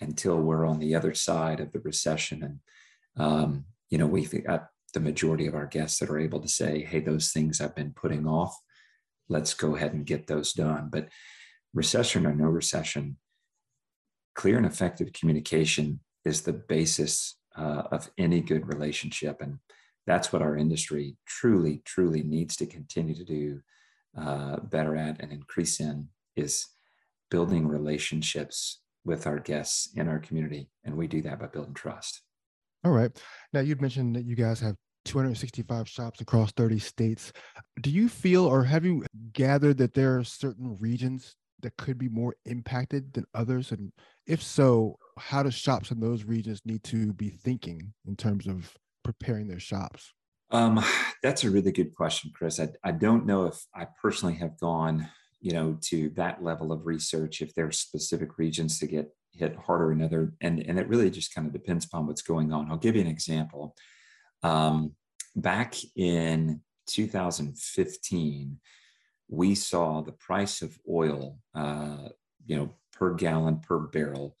until 0.00 0.36
we're 0.36 0.64
on 0.64 0.78
the 0.78 0.94
other 0.94 1.14
side 1.14 1.60
of 1.60 1.72
the 1.72 1.80
recession. 1.80 2.42
And, 2.42 2.60
um, 3.16 3.64
you 3.90 3.98
know, 3.98 4.06
we've 4.06 4.44
got 4.44 4.68
the 4.94 5.00
majority 5.00 5.46
of 5.46 5.54
our 5.54 5.66
guests 5.66 5.98
that 5.98 6.10
are 6.10 6.18
able 6.18 6.40
to 6.40 6.48
say, 6.48 6.84
hey, 6.84 7.00
those 7.00 7.30
things 7.30 7.60
I've 7.60 7.74
been 7.74 7.92
putting 7.92 8.26
off, 8.26 8.54
let's 9.28 9.54
go 9.54 9.76
ahead 9.76 9.92
and 9.92 10.06
get 10.06 10.26
those 10.26 10.52
done. 10.52 10.88
But 10.90 11.08
recession 11.74 12.26
or 12.26 12.34
no 12.34 12.46
recession, 12.46 13.16
clear 14.34 14.56
and 14.56 14.66
effective 14.66 15.12
communication 15.12 16.00
is 16.24 16.42
the 16.42 16.52
basis 16.52 17.38
uh, 17.56 17.84
of 17.90 18.10
any 18.18 18.40
good 18.40 18.66
relationship. 18.66 19.40
And 19.40 19.58
that's 20.06 20.32
what 20.32 20.42
our 20.42 20.56
industry 20.56 21.16
truly, 21.26 21.82
truly 21.84 22.22
needs 22.22 22.56
to 22.56 22.66
continue 22.66 23.14
to 23.14 23.24
do 23.24 23.60
uh, 24.18 24.60
better 24.60 24.96
at 24.96 25.20
and 25.20 25.32
increase 25.32 25.80
in 25.80 26.08
is 26.36 26.66
building 27.30 27.66
relationships 27.66 28.80
with 29.04 29.26
our 29.26 29.38
guests 29.38 29.90
in 29.96 30.08
our 30.08 30.18
community. 30.18 30.68
And 30.84 30.96
we 30.96 31.06
do 31.06 31.22
that 31.22 31.40
by 31.40 31.46
building 31.46 31.74
trust. 31.74 32.22
All 32.84 32.92
right. 32.92 33.10
Now, 33.52 33.60
you've 33.60 33.80
mentioned 33.80 34.16
that 34.16 34.24
you 34.24 34.34
guys 34.34 34.60
have 34.60 34.76
265 35.04 35.88
shops 35.88 36.20
across 36.20 36.52
30 36.52 36.78
states. 36.78 37.32
Do 37.80 37.90
you 37.90 38.08
feel 38.08 38.44
or 38.44 38.64
have 38.64 38.84
you 38.84 39.04
gathered 39.32 39.78
that 39.78 39.94
there 39.94 40.18
are 40.18 40.24
certain 40.24 40.76
regions 40.80 41.36
that 41.60 41.76
could 41.76 41.98
be 41.98 42.08
more 42.08 42.34
impacted 42.44 43.12
than 43.12 43.24
others? 43.34 43.72
And 43.72 43.92
if 44.26 44.42
so, 44.42 44.98
how 45.18 45.42
do 45.42 45.50
shops 45.50 45.90
in 45.90 46.00
those 46.00 46.24
regions 46.24 46.62
need 46.64 46.82
to 46.84 47.12
be 47.12 47.30
thinking 47.30 47.92
in 48.06 48.16
terms 48.16 48.46
of 48.46 48.74
preparing 49.04 49.48
their 49.48 49.60
shops? 49.60 50.12
Um, 50.50 50.84
that's 51.22 51.44
a 51.44 51.50
really 51.50 51.72
good 51.72 51.94
question, 51.94 52.32
Chris. 52.34 52.60
I, 52.60 52.68
I 52.84 52.92
don't 52.92 53.26
know 53.26 53.46
if 53.46 53.64
I 53.74 53.86
personally 54.00 54.34
have 54.36 54.58
gone, 54.58 55.08
you 55.42 55.52
know, 55.52 55.76
to 55.82 56.08
that 56.10 56.42
level 56.42 56.72
of 56.72 56.86
research. 56.86 57.42
If 57.42 57.54
there 57.54 57.66
are 57.66 57.72
specific 57.72 58.38
regions 58.38 58.78
to 58.78 58.86
get 58.86 59.10
hit 59.32 59.56
harder 59.56 59.88
than 59.90 60.02
other, 60.02 60.32
and 60.40 60.60
and 60.60 60.78
it 60.78 60.88
really 60.88 61.10
just 61.10 61.34
kind 61.34 61.46
of 61.46 61.52
depends 61.52 61.84
upon 61.84 62.06
what's 62.06 62.22
going 62.22 62.52
on. 62.52 62.70
I'll 62.70 62.76
give 62.78 62.96
you 62.96 63.02
an 63.02 63.08
example. 63.08 63.74
Um, 64.42 64.92
back 65.36 65.74
in 65.96 66.62
2015, 66.86 68.58
we 69.28 69.54
saw 69.54 70.02
the 70.02 70.12
price 70.12 70.62
of 70.62 70.78
oil, 70.90 71.38
uh, 71.54 72.08
you 72.46 72.56
know, 72.56 72.70
per 72.92 73.14
gallon 73.14 73.58
per 73.60 73.78
barrel 73.78 74.36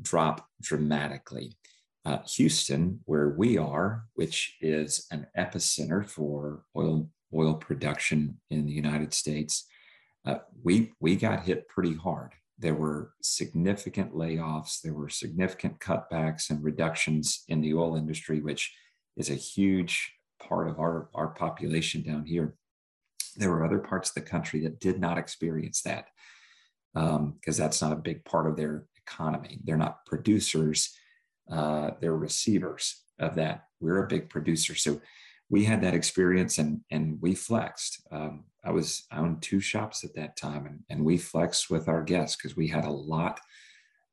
drop 0.00 0.46
dramatically. 0.62 1.56
uh, 2.04 2.18
Houston, 2.36 3.00
where 3.04 3.28
we 3.30 3.58
are, 3.58 4.04
which 4.14 4.56
is 4.60 5.06
an 5.10 5.26
epicenter 5.36 6.08
for 6.08 6.62
oil 6.76 7.10
oil 7.34 7.54
production 7.54 8.40
in 8.48 8.64
the 8.64 8.72
United 8.72 9.12
States, 9.12 9.66
uh, 10.26 10.38
we 10.62 10.92
we 11.00 11.16
got 11.16 11.44
hit 11.44 11.68
pretty 11.68 11.94
hard. 11.94 12.32
There 12.58 12.74
were 12.74 13.12
significant 13.22 14.12
layoffs. 14.14 14.80
There 14.82 14.94
were 14.94 15.08
significant 15.08 15.78
cutbacks 15.78 16.50
and 16.50 16.62
reductions 16.62 17.44
in 17.48 17.60
the 17.60 17.74
oil 17.74 17.96
industry, 17.96 18.40
which 18.40 18.74
is 19.16 19.30
a 19.30 19.34
huge 19.34 20.12
part 20.40 20.68
of 20.68 20.78
our, 20.78 21.08
our 21.14 21.28
population 21.28 22.02
down 22.02 22.24
here. 22.24 22.54
There 23.36 23.50
were 23.50 23.64
other 23.64 23.78
parts 23.78 24.10
of 24.10 24.14
the 24.14 24.28
country 24.28 24.60
that 24.62 24.80
did 24.80 25.00
not 25.00 25.18
experience 25.18 25.82
that 25.82 26.06
because 26.94 27.16
um, 27.16 27.64
that's 27.64 27.82
not 27.82 27.92
a 27.92 27.96
big 27.96 28.24
part 28.24 28.48
of 28.48 28.56
their 28.56 28.86
economy. 29.06 29.60
They're 29.64 29.76
not 29.76 30.04
producers, 30.06 30.96
uh, 31.50 31.92
they're 32.00 32.16
receivers 32.16 33.02
of 33.18 33.36
that. 33.36 33.64
We're 33.80 34.04
a 34.04 34.08
big 34.08 34.30
producer. 34.30 34.74
So 34.74 35.00
we 35.48 35.64
had 35.64 35.80
that 35.82 35.94
experience 35.94 36.58
and, 36.58 36.80
and 36.90 37.18
we 37.20 37.34
flexed. 37.34 38.02
Um, 38.10 38.44
I 38.68 38.70
was 38.70 39.06
I 39.10 39.18
owned 39.18 39.40
two 39.40 39.60
shops 39.60 40.04
at 40.04 40.14
that 40.16 40.36
time 40.36 40.66
and, 40.66 40.80
and 40.90 41.04
we 41.04 41.16
flexed 41.16 41.70
with 41.70 41.88
our 41.88 42.02
guests 42.02 42.36
because 42.36 42.56
we 42.56 42.68
had 42.68 42.84
a 42.84 42.90
lot 42.90 43.40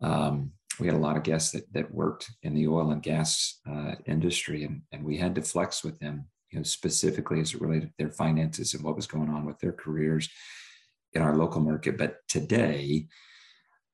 um, 0.02 0.52
we 0.80 0.88
had 0.88 0.96
a 0.96 1.00
lot 1.00 1.18
of 1.18 1.24
guests 1.24 1.52
that, 1.52 1.72
that 1.74 1.94
worked 1.94 2.30
in 2.44 2.54
the 2.54 2.68
oil 2.68 2.92
and 2.92 3.02
gas 3.04 3.60
uh, 3.70 3.96
industry 4.06 4.64
and, 4.64 4.82
and 4.92 5.04
we 5.04 5.18
had 5.18 5.36
to 5.36 5.42
flex 5.42 5.84
with 5.84 6.00
them 6.00 6.26
you 6.52 6.60
know 6.60 6.64
specifically 6.64 7.42
as 7.42 7.54
it 7.54 7.62
related 7.62 7.90
to 7.90 7.94
their 8.00 8.12
finances 8.12 8.74
and 8.74 8.84
what 8.84 8.96
was 8.96 9.08
going 9.08 9.30
on 9.30 9.46
with 9.46 9.60
their 9.60 9.74
careers 9.74 10.30
in 11.14 11.22
our 11.22 11.36
local 11.36 11.62
market. 11.62 11.98
But 11.98 12.18
today 12.28 13.08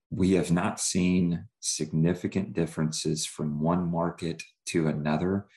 we 0.09 0.33
have 0.33 0.51
not 0.51 0.79
seen 0.79 1.45
significant 1.59 2.53
differences 2.53 3.25
from 3.25 3.61
one 3.61 3.89
market 3.89 4.43
to 4.67 4.87
another 4.87 5.47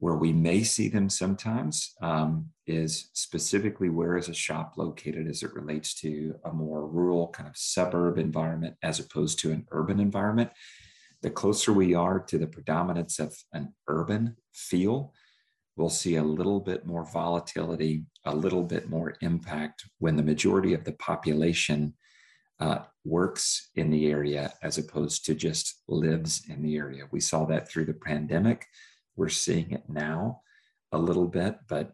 where 0.00 0.16
we 0.16 0.32
may 0.32 0.64
see 0.64 0.88
them 0.88 1.10
sometimes 1.10 1.94
um, 2.00 2.46
is 2.66 3.10
specifically 3.12 3.90
where 3.90 4.16
is 4.16 4.30
a 4.30 4.34
shop 4.34 4.72
located 4.76 5.28
as 5.28 5.42
it 5.42 5.54
relates 5.54 5.94
to 5.94 6.34
a 6.46 6.52
more 6.52 6.86
rural 6.86 7.28
kind 7.28 7.48
of 7.48 7.56
suburb 7.56 8.18
environment 8.18 8.74
as 8.82 8.98
opposed 8.98 9.38
to 9.38 9.52
an 9.52 9.66
urban 9.70 10.00
environment. 10.00 10.50
The 11.20 11.30
closer 11.30 11.74
we 11.74 11.94
are 11.94 12.18
to 12.18 12.38
the 12.38 12.46
predominance 12.46 13.18
of 13.18 13.36
an 13.52 13.74
urban 13.88 14.36
feel, 14.54 15.12
we'll 15.76 15.90
see 15.90 16.16
a 16.16 16.24
little 16.24 16.60
bit 16.60 16.86
more 16.86 17.04
volatility, 17.04 18.06
a 18.24 18.34
little 18.34 18.62
bit 18.62 18.88
more 18.88 19.16
impact 19.20 19.84
when 19.98 20.16
the 20.16 20.22
majority 20.22 20.72
of 20.72 20.84
the 20.84 20.92
population 20.92 21.92
uh, 22.58 22.80
works 23.04 23.70
in 23.74 23.90
the 23.90 24.10
area 24.10 24.52
as 24.62 24.78
opposed 24.78 25.26
to 25.26 25.34
just 25.34 25.82
lives 25.88 26.42
in 26.48 26.62
the 26.62 26.76
area. 26.76 27.04
We 27.10 27.20
saw 27.20 27.44
that 27.46 27.68
through 27.68 27.86
the 27.86 27.94
pandemic 27.94 28.66
we're 29.16 29.28
seeing 29.28 29.70
it 29.72 29.84
now 29.88 30.42
a 30.92 30.98
little 30.98 31.26
bit, 31.26 31.58
but 31.68 31.92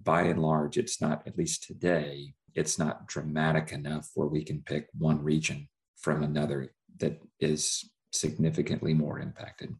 by 0.00 0.22
and 0.22 0.40
large, 0.40 0.78
it's 0.78 1.00
not, 1.00 1.26
at 1.26 1.36
least 1.36 1.64
today, 1.64 2.34
it's 2.54 2.78
not 2.78 3.06
dramatic 3.06 3.72
enough 3.72 4.10
where 4.14 4.28
we 4.28 4.44
can 4.44 4.62
pick 4.62 4.88
one 4.96 5.22
region 5.22 5.68
from 5.96 6.22
another 6.22 6.72
that 6.98 7.20
is 7.38 7.90
significantly 8.12 8.94
more 8.94 9.18
impacted. 9.18 9.74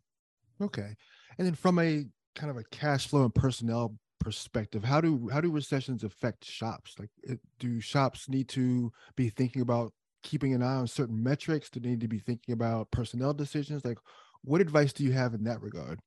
Okay. 0.60 0.94
And 1.38 1.46
then 1.46 1.54
from 1.54 1.78
a 1.78 2.04
kind 2.34 2.50
of 2.50 2.56
a 2.56 2.64
cash 2.70 3.08
flow 3.08 3.24
and 3.24 3.34
personnel 3.34 3.96
perspective, 4.18 4.84
how 4.84 5.00
do 5.00 5.28
how 5.32 5.40
do 5.40 5.50
recessions 5.50 6.04
affect 6.04 6.44
shops? 6.44 6.96
Like 6.98 7.10
do 7.58 7.80
shops 7.80 8.28
need 8.28 8.48
to 8.50 8.92
be 9.16 9.30
thinking 9.30 9.62
about 9.62 9.92
keeping 10.22 10.52
an 10.54 10.62
eye 10.62 10.76
on 10.76 10.86
certain 10.86 11.22
metrics? 11.22 11.70
Do 11.70 11.80
they 11.80 11.90
need 11.90 12.00
to 12.00 12.08
be 12.08 12.18
thinking 12.18 12.52
about 12.52 12.90
personnel 12.90 13.32
decisions? 13.32 13.84
Like 13.84 13.98
what 14.42 14.60
advice 14.60 14.92
do 14.92 15.04
you 15.04 15.12
have 15.12 15.34
in 15.34 15.44
that 15.44 15.62
regard? 15.62 16.00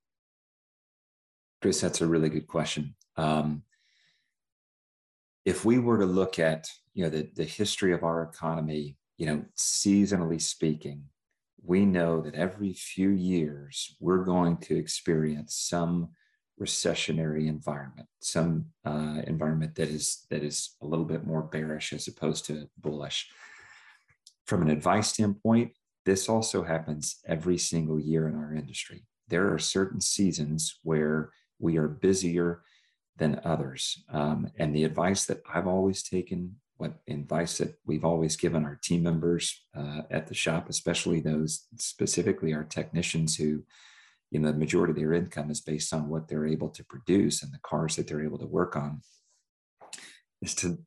Chris, 1.63 1.79
that's 1.79 2.01
a 2.01 2.05
really 2.05 2.27
good 2.27 2.45
question. 2.45 2.93
Um, 3.15 3.63
if 5.45 5.63
we 5.63 5.79
were 5.79 5.97
to 5.97 6.05
look 6.05 6.37
at 6.37 6.67
you 6.93 7.05
know 7.05 7.09
the, 7.09 7.29
the 7.37 7.45
history 7.45 7.93
of 7.93 8.03
our 8.03 8.21
economy, 8.21 8.97
you 9.17 9.27
know, 9.27 9.45
seasonally 9.55 10.41
speaking, 10.41 11.05
we 11.63 11.85
know 11.85 12.19
that 12.19 12.35
every 12.35 12.73
few 12.73 13.11
years 13.11 13.95
we're 14.01 14.25
going 14.25 14.57
to 14.57 14.75
experience 14.75 15.55
some 15.55 16.09
recessionary 16.59 17.47
environment, 17.47 18.09
some 18.19 18.65
uh, 18.83 19.21
environment 19.25 19.75
that 19.75 19.87
is 19.87 20.25
that 20.31 20.43
is 20.43 20.75
a 20.81 20.85
little 20.85 21.05
bit 21.05 21.25
more 21.25 21.43
bearish 21.43 21.93
as 21.93 22.09
opposed 22.09 22.45
to 22.47 22.67
bullish. 22.77 23.29
From 24.47 24.63
an 24.63 24.69
advice 24.69 25.13
standpoint, 25.13 25.71
this 26.03 26.27
also 26.27 26.63
happens 26.63 27.21
every 27.25 27.57
single 27.57 28.01
year 28.01 28.27
in 28.27 28.35
our 28.35 28.53
industry. 28.53 29.05
There 29.29 29.53
are 29.53 29.59
certain 29.59 30.01
seasons 30.01 30.79
where 30.83 31.31
we 31.59 31.77
are 31.77 31.87
busier 31.87 32.63
than 33.17 33.41
others. 33.43 34.03
Um, 34.11 34.49
and 34.57 34.75
the 34.75 34.83
advice 34.83 35.25
that 35.25 35.41
I've 35.53 35.67
always 35.67 36.03
taken, 36.03 36.55
what 36.77 36.93
advice 37.07 37.57
that 37.59 37.75
we've 37.85 38.05
always 38.05 38.35
given 38.35 38.65
our 38.65 38.79
team 38.83 39.03
members 39.03 39.63
uh, 39.77 40.01
at 40.09 40.27
the 40.27 40.33
shop, 40.33 40.69
especially 40.69 41.19
those 41.19 41.67
specifically 41.77 42.53
our 42.53 42.63
technicians 42.63 43.35
who, 43.35 43.63
you 44.31 44.39
know, 44.39 44.51
the 44.51 44.57
majority 44.57 44.91
of 44.91 44.97
their 44.97 45.13
income 45.13 45.51
is 45.51 45.61
based 45.61 45.93
on 45.93 46.09
what 46.09 46.27
they're 46.27 46.47
able 46.47 46.69
to 46.69 46.83
produce 46.83 47.43
and 47.43 47.53
the 47.53 47.59
cars 47.63 47.95
that 47.95 48.07
they're 48.07 48.25
able 48.25 48.39
to 48.39 48.47
work 48.47 48.75
on, 48.75 49.01
is 50.41 50.55
to 50.55 50.79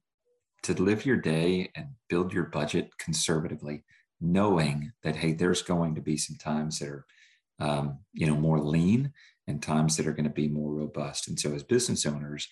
to 0.63 0.75
live 0.83 1.07
your 1.07 1.17
day 1.17 1.71
and 1.77 1.87
build 2.09 2.33
your 2.33 2.47
budget 2.47 2.91
conservatively, 2.99 3.85
knowing 4.21 4.91
that 5.05 5.15
hey, 5.15 5.33
there's 5.33 5.63
going 5.63 5.95
to 5.95 6.01
be 6.01 6.17
some 6.17 6.37
times 6.37 6.81
that 6.81 6.89
are, 6.89 7.07
um, 7.59 7.99
you 8.13 8.27
know, 8.27 8.37
more 8.37 8.61
lean 8.61 9.13
and 9.47 9.63
times 9.63 9.97
that 9.97 10.07
are 10.07 10.13
going 10.13 10.25
to 10.25 10.31
be 10.31 10.49
more 10.49 10.73
robust. 10.73 11.29
And 11.29 11.39
so, 11.39 11.55
as 11.55 11.63
business 11.63 12.07
owners, 12.07 12.49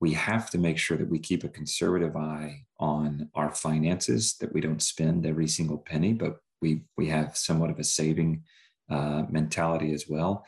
we 0.00 0.12
have 0.14 0.50
to 0.50 0.58
make 0.58 0.78
sure 0.78 0.96
that 0.96 1.10
we 1.10 1.18
keep 1.18 1.44
a 1.44 1.48
conservative 1.48 2.16
eye 2.16 2.64
on 2.78 3.28
our 3.34 3.52
finances, 3.52 4.36
that 4.40 4.52
we 4.52 4.60
don't 4.60 4.82
spend 4.82 5.26
every 5.26 5.46
single 5.46 5.78
penny, 5.78 6.12
but 6.12 6.38
we 6.62 6.82
we 6.96 7.08
have 7.08 7.36
somewhat 7.36 7.70
of 7.70 7.78
a 7.78 7.84
saving 7.84 8.42
uh, 8.90 9.24
mentality 9.30 9.92
as 9.92 10.06
well. 10.08 10.44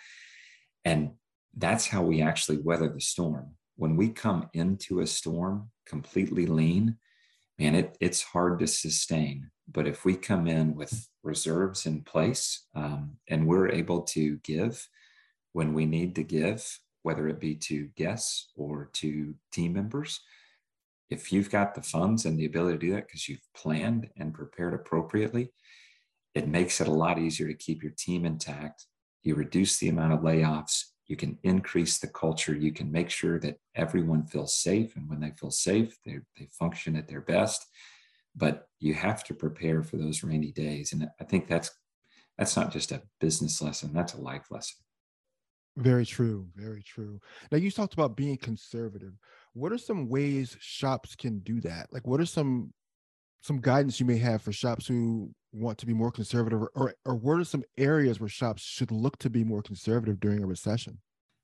And 0.84 1.12
that's 1.56 1.86
how 1.86 2.02
we 2.02 2.22
actually 2.22 2.58
weather 2.58 2.88
the 2.88 3.00
storm. 3.00 3.54
When 3.76 3.96
we 3.96 4.08
come 4.08 4.48
into 4.52 5.00
a 5.00 5.06
storm 5.06 5.70
completely 5.86 6.46
lean, 6.46 6.96
man, 7.58 7.74
it, 7.74 7.96
it's 8.00 8.22
hard 8.22 8.58
to 8.60 8.66
sustain. 8.66 9.50
But 9.70 9.86
if 9.86 10.04
we 10.04 10.16
come 10.16 10.46
in 10.46 10.74
with 10.74 11.08
reserves 11.22 11.86
in 11.86 12.02
place 12.02 12.66
um, 12.74 13.16
and 13.28 13.46
we're 13.46 13.68
able 13.68 14.02
to 14.02 14.36
give, 14.38 14.88
when 15.52 15.74
we 15.74 15.86
need 15.86 16.14
to 16.14 16.22
give, 16.22 16.78
whether 17.02 17.28
it 17.28 17.40
be 17.40 17.54
to 17.54 17.88
guests 17.96 18.50
or 18.56 18.90
to 18.94 19.34
team 19.52 19.72
members. 19.74 20.20
If 21.10 21.32
you've 21.32 21.50
got 21.50 21.74
the 21.74 21.82
funds 21.82 22.24
and 22.24 22.38
the 22.38 22.46
ability 22.46 22.78
to 22.78 22.86
do 22.86 22.92
that 22.92 23.06
because 23.06 23.28
you've 23.28 23.46
planned 23.54 24.08
and 24.16 24.32
prepared 24.32 24.72
appropriately, 24.72 25.52
it 26.34 26.48
makes 26.48 26.80
it 26.80 26.88
a 26.88 26.92
lot 26.92 27.18
easier 27.18 27.46
to 27.48 27.54
keep 27.54 27.82
your 27.82 27.92
team 27.98 28.24
intact. 28.24 28.86
You 29.22 29.34
reduce 29.34 29.78
the 29.78 29.90
amount 29.90 30.14
of 30.14 30.20
layoffs. 30.20 30.84
You 31.06 31.16
can 31.16 31.38
increase 31.42 31.98
the 31.98 32.06
culture. 32.06 32.54
You 32.54 32.72
can 32.72 32.90
make 32.90 33.10
sure 33.10 33.38
that 33.40 33.58
everyone 33.74 34.24
feels 34.24 34.54
safe. 34.56 34.96
And 34.96 35.08
when 35.10 35.20
they 35.20 35.32
feel 35.38 35.50
safe, 35.50 35.98
they, 36.06 36.20
they 36.38 36.48
function 36.58 36.96
at 36.96 37.08
their 37.08 37.20
best. 37.20 37.66
But 38.34 38.66
you 38.80 38.94
have 38.94 39.22
to 39.24 39.34
prepare 39.34 39.82
for 39.82 39.96
those 39.96 40.22
rainy 40.22 40.52
days. 40.52 40.92
And 40.92 41.08
I 41.20 41.24
think 41.24 41.48
that's 41.48 41.70
that's 42.38 42.56
not 42.56 42.72
just 42.72 42.92
a 42.92 43.02
business 43.20 43.60
lesson, 43.60 43.92
that's 43.92 44.14
a 44.14 44.20
life 44.20 44.46
lesson. 44.50 44.76
Very 45.76 46.04
true. 46.04 46.48
Very 46.54 46.82
true. 46.82 47.20
Now 47.50 47.58
you 47.58 47.70
talked 47.70 47.94
about 47.94 48.16
being 48.16 48.36
conservative. 48.36 49.12
What 49.54 49.72
are 49.72 49.78
some 49.78 50.08
ways 50.08 50.56
shops 50.60 51.14
can 51.14 51.40
do 51.40 51.60
that? 51.62 51.92
Like 51.92 52.06
what 52.06 52.20
are 52.20 52.26
some 52.26 52.72
some 53.42 53.60
guidance 53.60 53.98
you 53.98 54.06
may 54.06 54.18
have 54.18 54.40
for 54.40 54.52
shops 54.52 54.86
who 54.86 55.30
want 55.52 55.76
to 55.78 55.86
be 55.86 55.94
more 55.94 56.10
conservative 56.10 56.62
or 56.74 56.94
or 57.04 57.14
what 57.14 57.38
are 57.38 57.44
some 57.44 57.64
areas 57.76 58.20
where 58.20 58.28
shops 58.28 58.62
should 58.62 58.90
look 58.90 59.18
to 59.18 59.30
be 59.30 59.44
more 59.44 59.62
conservative 59.62 60.20
during 60.20 60.42
a 60.42 60.46
recession? 60.46 60.98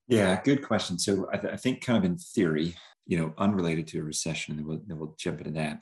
Yeah, 0.08 0.40
good 0.42 0.62
question. 0.62 0.98
So 0.98 1.28
I, 1.32 1.36
th- 1.36 1.52
I 1.52 1.56
think 1.56 1.84
kind 1.84 1.98
of 1.98 2.04
in 2.04 2.16
theory, 2.16 2.74
you 3.06 3.18
know, 3.18 3.34
unrelated 3.36 3.86
to 3.88 4.00
a 4.00 4.02
recession, 4.02 4.52
and 4.52 4.60
then 4.60 4.66
we'll, 4.66 4.80
then 4.86 4.98
we'll 4.98 5.14
jump 5.18 5.40
into 5.40 5.52
that. 5.52 5.80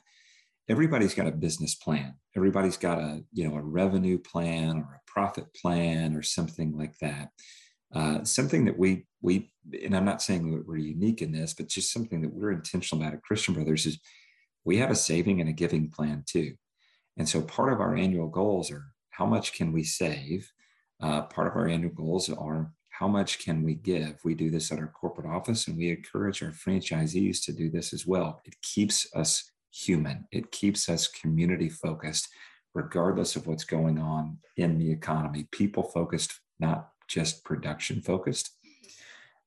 Everybody's 0.69 1.13
got 1.13 1.27
a 1.27 1.31
business 1.31 1.75
plan. 1.75 2.15
Everybody's 2.35 2.77
got 2.77 2.99
a, 2.99 3.23
you 3.31 3.47
know, 3.47 3.55
a 3.55 3.61
revenue 3.61 4.17
plan 4.17 4.77
or 4.77 4.95
a 4.95 5.11
profit 5.11 5.53
plan 5.53 6.15
or 6.15 6.21
something 6.21 6.77
like 6.77 6.97
that. 6.99 7.29
Uh, 7.93 8.23
something 8.23 8.65
that 8.65 8.77
we 8.77 9.05
we 9.21 9.51
and 9.83 9.95
I'm 9.95 10.05
not 10.05 10.21
saying 10.21 10.51
that 10.51 10.67
we're 10.67 10.77
unique 10.77 11.21
in 11.21 11.31
this, 11.31 11.53
but 11.53 11.67
just 11.67 11.93
something 11.93 12.21
that 12.21 12.33
we're 12.33 12.51
intentional 12.51 13.01
about 13.01 13.15
at 13.15 13.23
Christian 13.23 13.53
Brothers 13.53 13.85
is 13.85 13.99
we 14.65 14.77
have 14.77 14.91
a 14.91 14.95
saving 14.95 15.39
and 15.39 15.49
a 15.49 15.53
giving 15.53 15.89
plan 15.89 16.23
too. 16.27 16.53
And 17.15 17.27
so 17.27 17.41
part 17.41 17.71
of 17.71 17.79
our 17.79 17.95
annual 17.95 18.27
goals 18.27 18.69
are 18.71 18.85
how 19.09 19.25
much 19.25 19.53
can 19.53 19.71
we 19.71 19.83
save? 19.83 20.51
Uh, 21.01 21.23
part 21.23 21.47
of 21.47 21.55
our 21.55 21.67
annual 21.67 21.93
goals 21.93 22.29
are 22.29 22.71
how 22.89 23.07
much 23.07 23.39
can 23.39 23.63
we 23.63 23.75
give? 23.75 24.19
We 24.23 24.33
do 24.33 24.49
this 24.49 24.71
at 24.71 24.79
our 24.79 24.87
corporate 24.87 25.27
office 25.27 25.67
and 25.67 25.77
we 25.77 25.89
encourage 25.89 26.41
our 26.43 26.51
franchisees 26.51 27.43
to 27.45 27.53
do 27.53 27.69
this 27.69 27.93
as 27.93 28.05
well. 28.05 28.41
It 28.45 28.55
keeps 28.61 29.07
us 29.15 29.51
human, 29.71 30.27
it 30.31 30.51
keeps 30.51 30.89
us 30.89 31.07
community 31.07 31.69
focused, 31.69 32.27
regardless 32.73 33.35
of 33.35 33.47
what's 33.47 33.63
going 33.63 33.99
on 33.99 34.37
in 34.55 34.77
the 34.77 34.91
economy, 34.91 35.47
people 35.51 35.83
focused, 35.83 36.39
not 36.59 36.89
just 37.07 37.43
production 37.43 38.01
focused. 38.01 38.51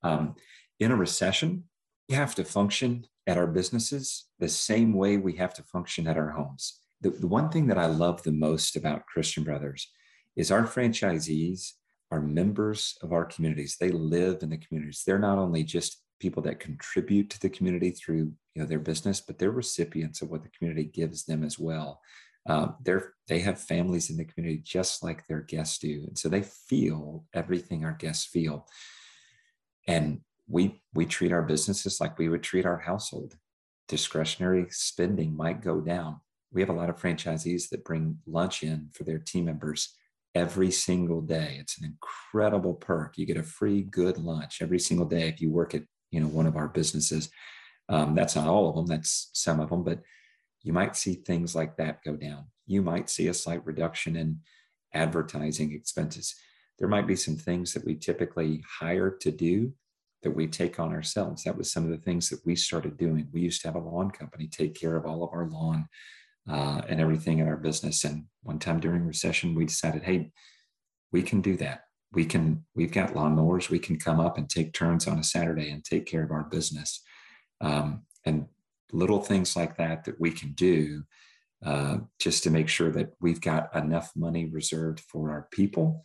Um, 0.03 0.35
in 0.79 0.91
a 0.91 0.97
recession, 0.97 1.65
we 2.09 2.15
have 2.15 2.35
to 2.37 2.45
function 2.45 3.05
at 3.27 3.37
our 3.37 3.47
businesses 3.47 4.27
the 4.39 4.49
same 4.49 4.95
way 4.95 5.17
we 5.17 5.37
have 5.37 5.55
to 5.55 5.63
function 5.63 6.07
at 6.07 6.17
our 6.17 6.31
homes. 6.31 6.81
The, 7.01 7.11
the 7.11 7.27
one 7.27 7.51
thing 7.51 7.67
that 7.69 7.79
I 7.79 7.87
love 7.87 8.23
the 8.23 8.33
most 8.33 8.77
about 8.77 9.07
Christian 9.07 9.45
Brothers 9.45 9.89
is 10.37 10.51
our 10.51 10.65
franchisees 10.65 11.73
are 12.11 12.21
members 12.21 12.97
of 13.03 13.13
our 13.13 13.25
communities. 13.25 13.77
They 13.79 13.91
live 13.91 14.43
in 14.43 14.51
the 14.51 14.59
communities. 14.59 15.03
They're 15.07 15.19
not 15.19 15.39
only 15.39 15.63
just 15.63 16.03
people 16.21 16.43
that 16.43 16.61
contribute 16.61 17.31
to 17.31 17.41
the 17.41 17.51
community 17.51 17.91
through 17.91 18.33
you 18.55 18.63
know 18.63 18.67
their 18.67 18.79
business, 18.79 19.21
but 19.21 19.39
they're 19.39 19.51
recipients 19.51 20.23
of 20.23 20.31
what 20.31 20.43
the 20.43 20.51
community 20.51 20.85
gives 20.85 21.25
them 21.25 21.43
as 21.43 21.59
well. 21.59 22.01
Um, 22.47 22.77
they're 22.83 23.15
they 23.29 23.41
have 23.41 23.61
families 23.61 24.11
in 24.11 24.17
the 24.17 24.25
community 24.25 24.63
just 24.65 25.03
like 25.03 25.27
their 25.27 25.41
guests 25.41 25.79
do, 25.79 26.05
and 26.07 26.19
so 26.19 26.29
they 26.29 26.43
feel 26.43 27.25
everything 27.35 27.85
our 27.85 27.93
guests 27.93 28.27
feel. 28.27 28.67
And 29.89 30.21
we 30.47 30.83
we 30.95 31.07
treat 31.07 31.33
our 31.33 31.43
businesses 31.43 32.01
like 32.01 32.19
we 32.19 32.29
would 32.29 32.43
treat 32.43 32.67
our 32.67 32.79
household. 32.79 33.37
Discretionary 33.89 34.67
spending 34.71 35.37
might 35.37 35.63
go 35.63 35.81
down. 35.81 36.21
We 36.53 36.61
have 36.61 36.71
a 36.71 36.75
lot 36.75 36.91
of 36.91 37.01
franchisees 37.01 37.69
that 37.71 37.85
bring 37.85 38.19
lunch 38.27 38.63
in 38.63 38.89
for 38.93 39.05
their 39.05 39.19
team 39.19 39.45
members 39.47 39.95
every 40.35 40.71
single 40.71 41.21
day. 41.21 41.57
It's 41.61 41.79
an 41.79 41.85
incredible 41.85 42.75
perk. 42.75 43.19
You 43.19 43.27
get 43.27 43.37
a 43.37 43.43
free 43.43 43.83
good 43.83 44.19
lunch 44.19 44.63
every 44.63 44.79
single 44.79 45.07
day 45.07 45.29
if 45.29 45.41
you 45.41 45.51
work 45.51 45.75
at 45.75 45.83
you 46.11 46.21
know 46.21 46.29
one 46.29 46.47
of 46.47 46.57
our 46.57 46.69
businesses. 46.69 47.31
Um, 47.89 48.15
that's 48.15 48.37
not 48.37 48.47
all 48.47 48.69
of 48.69 48.77
them. 48.77 48.87
That's 48.87 49.31
some 49.33 49.61
of 49.61 49.71
them, 49.71 49.83
but 49.83 50.01
you 50.63 50.73
might 50.73 50.97
see 50.97 51.15
things 51.15 51.55
like 51.55 51.77
that 51.77 52.05
go 52.05 52.17
down. 52.17 52.47
You 52.67 52.83
might 52.83 53.11
see 53.11 53.29
a 53.29 53.35
slight 53.35 53.65
reduction 53.67 54.17
in 54.17 54.41
advertising 54.95 55.73
expenses. 55.73 56.35
There 56.79 56.89
might 56.89 57.07
be 57.07 57.17
some 57.17 57.37
things 57.37 57.73
that 57.73 57.85
we 57.85 57.95
typically 57.97 58.63
hire 58.81 59.11
to 59.21 59.31
do 59.31 59.73
that 60.23 60.31
we 60.31 60.47
take 60.47 60.79
on 60.79 60.93
ourselves. 60.93 61.45
That 61.45 61.57
was 61.57 61.73
some 61.73 61.85
of 61.85 61.91
the 61.91 61.99
things 61.99 62.29
that 62.29 62.45
we 62.45 62.55
started 62.55 62.97
doing. 62.97 63.29
We 63.33 63.41
used 63.41 63.63
to 63.63 63.69
have 63.69 63.77
a 63.77 63.81
lawn 63.81 64.11
company 64.11 64.49
take 64.49 64.75
care 64.79 64.97
of 64.97 65.07
all 65.07 65.25
of 65.25 65.31
our 65.33 65.49
lawn 65.49 65.89
uh, 66.49 66.83
and 66.89 67.01
everything 67.01 67.39
in 67.39 67.49
our 67.49 67.57
business. 67.57 68.05
And 68.05 68.25
one 68.43 68.59
time 68.59 68.81
during 68.81 69.07
recession, 69.07 69.55
we 69.55 69.65
decided, 69.65 70.03
hey, 70.03 70.31
we 71.13 71.23
can 71.23 71.41
do 71.41 71.57
that. 71.57 71.83
We 72.13 72.25
can, 72.25 72.65
we've 72.75 72.93
got 72.93 73.15
lawnmowers. 73.15 73.71
We 73.71 73.79
can 73.79 73.99
come 73.99 74.21
up 74.21 74.37
and 74.37 74.49
take 74.49 74.73
turns 74.73 75.07
on 75.07 75.19
a 75.19 75.25
Saturday 75.25 75.71
and 75.71 75.85
take 75.85 76.07
care 76.07 76.25
of 76.25 76.31
our 76.31 76.45
business. 76.45 77.03
Um, 77.61 78.03
and 78.25 78.47
little 78.93 79.21
things 79.21 79.57
like 79.57 79.77
that 79.77 80.05
that 80.05 80.21
we 80.21 80.31
can 80.31 80.53
do 80.53 81.05
uh, 81.65 81.99
just 82.19 82.43
to 82.43 82.51
make 82.51 82.69
sure 82.69 82.91
that 82.91 83.13
we've 83.21 83.41
got 83.41 83.75
enough 83.77 84.11
money 84.17 84.47
reserved 84.47 85.01
for 85.01 85.31
our 85.31 85.49
people 85.53 86.03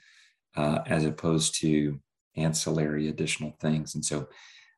uh, 0.55 0.79
as 0.85 1.05
opposed 1.05 1.59
to 1.62 2.00
ancillary 2.35 3.07
additional 3.07 3.55
things. 3.59 3.95
And 3.95 4.03
so 4.03 4.27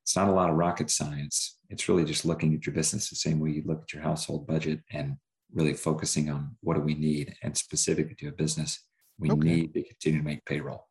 it's 0.04 0.16
not 0.16 0.30
a 0.30 0.34
lot 0.34 0.50
of 0.50 0.56
rocket 0.56 0.90
science. 0.90 1.58
It's 1.70 1.90
really 1.90 2.06
just 2.06 2.26
looking 2.26 2.54
at 2.54 2.66
your 2.66 2.74
business 2.74 3.10
the 3.10 3.16
same 3.16 3.40
way 3.40 3.52
you 3.52 3.64
look 3.66 3.82
at 3.84 3.94
your 3.94 4.04
household 4.04 4.48
budget 4.48 4.80
and 4.92 5.18
really 5.54 5.74
focusing 5.74 6.30
on 6.30 6.56
what 6.62 6.76
do 6.76 6.82
we 6.82 6.94
need 6.94 7.34
and 7.44 7.58
specifically 7.58 8.16
to 8.16 8.28
a 8.28 8.32
business, 8.32 8.84
we 9.20 9.32
okay. 9.32 9.48
need 9.48 9.74
to 9.74 9.84
continue 9.84 10.20
to 10.20 10.26
make 10.26 10.46
payroll. 10.46 10.88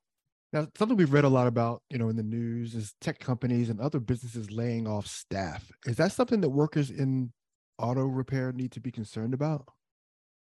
Now, 0.52 0.68
something 0.76 0.96
we've 0.96 1.12
read 1.12 1.24
a 1.24 1.28
lot 1.28 1.46
about, 1.46 1.82
you 1.90 1.98
know, 1.98 2.08
in 2.08 2.16
the 2.16 2.22
news 2.22 2.74
is 2.74 2.94
tech 3.00 3.18
companies 3.18 3.68
and 3.68 3.80
other 3.80 3.98
businesses 3.98 4.50
laying 4.50 4.86
off 4.86 5.06
staff. 5.06 5.70
Is 5.86 5.96
that 5.96 6.12
something 6.12 6.40
that 6.40 6.50
workers 6.50 6.90
in 6.90 7.32
auto 7.78 8.04
repair 8.04 8.52
need 8.52 8.72
to 8.72 8.80
be 8.80 8.92
concerned 8.92 9.34
about? 9.34 9.68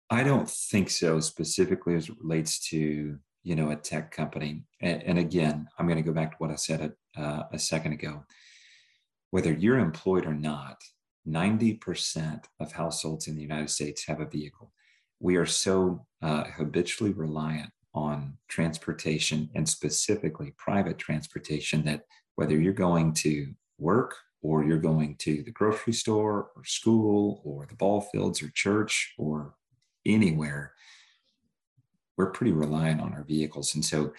I 0.09 0.23
don't 0.23 0.49
think 0.49 0.89
so, 0.89 1.19
specifically 1.19 1.95
as 1.95 2.09
it 2.09 2.15
relates 2.21 2.59
to 2.69 3.17
you 3.43 3.55
know 3.55 3.71
a 3.71 3.75
tech 3.75 4.11
company. 4.11 4.63
And, 4.81 5.03
and 5.03 5.19
again, 5.19 5.67
I'm 5.77 5.87
going 5.87 5.97
to 5.97 6.07
go 6.07 6.13
back 6.13 6.31
to 6.31 6.37
what 6.37 6.51
I 6.51 6.55
said 6.55 6.93
a, 7.17 7.21
uh, 7.21 7.43
a 7.53 7.59
second 7.59 7.93
ago. 7.93 8.23
Whether 9.31 9.53
you're 9.53 9.79
employed 9.79 10.25
or 10.25 10.33
not, 10.33 10.77
90% 11.27 12.43
of 12.59 12.71
households 12.71 13.27
in 13.27 13.35
the 13.35 13.41
United 13.41 13.69
States 13.69 14.05
have 14.05 14.21
a 14.21 14.27
vehicle. 14.27 14.71
We 15.19 15.37
are 15.37 15.45
so 15.45 16.05
uh, 16.21 16.43
habitually 16.45 17.13
reliant 17.13 17.71
on 17.95 18.37
transportation 18.49 19.49
and 19.55 19.67
specifically 19.67 20.53
private 20.57 20.97
transportation 20.97 21.83
that 21.85 22.03
whether 22.35 22.59
you're 22.59 22.73
going 22.73 23.13
to 23.13 23.53
work 23.79 24.15
or 24.41 24.63
you're 24.63 24.77
going 24.77 25.15
to 25.15 25.41
the 25.43 25.51
grocery 25.51 25.93
store 25.93 26.51
or 26.55 26.63
school 26.65 27.41
or 27.43 27.65
the 27.65 27.75
ball 27.75 28.01
fields 28.01 28.43
or 28.43 28.49
church 28.49 29.13
or 29.17 29.55
anywhere, 30.05 30.73
we're 32.17 32.31
pretty 32.31 32.51
reliant 32.51 33.01
on 33.01 33.13
our 33.13 33.23
vehicles. 33.23 33.73
And 33.73 33.83
so, 33.83 34.13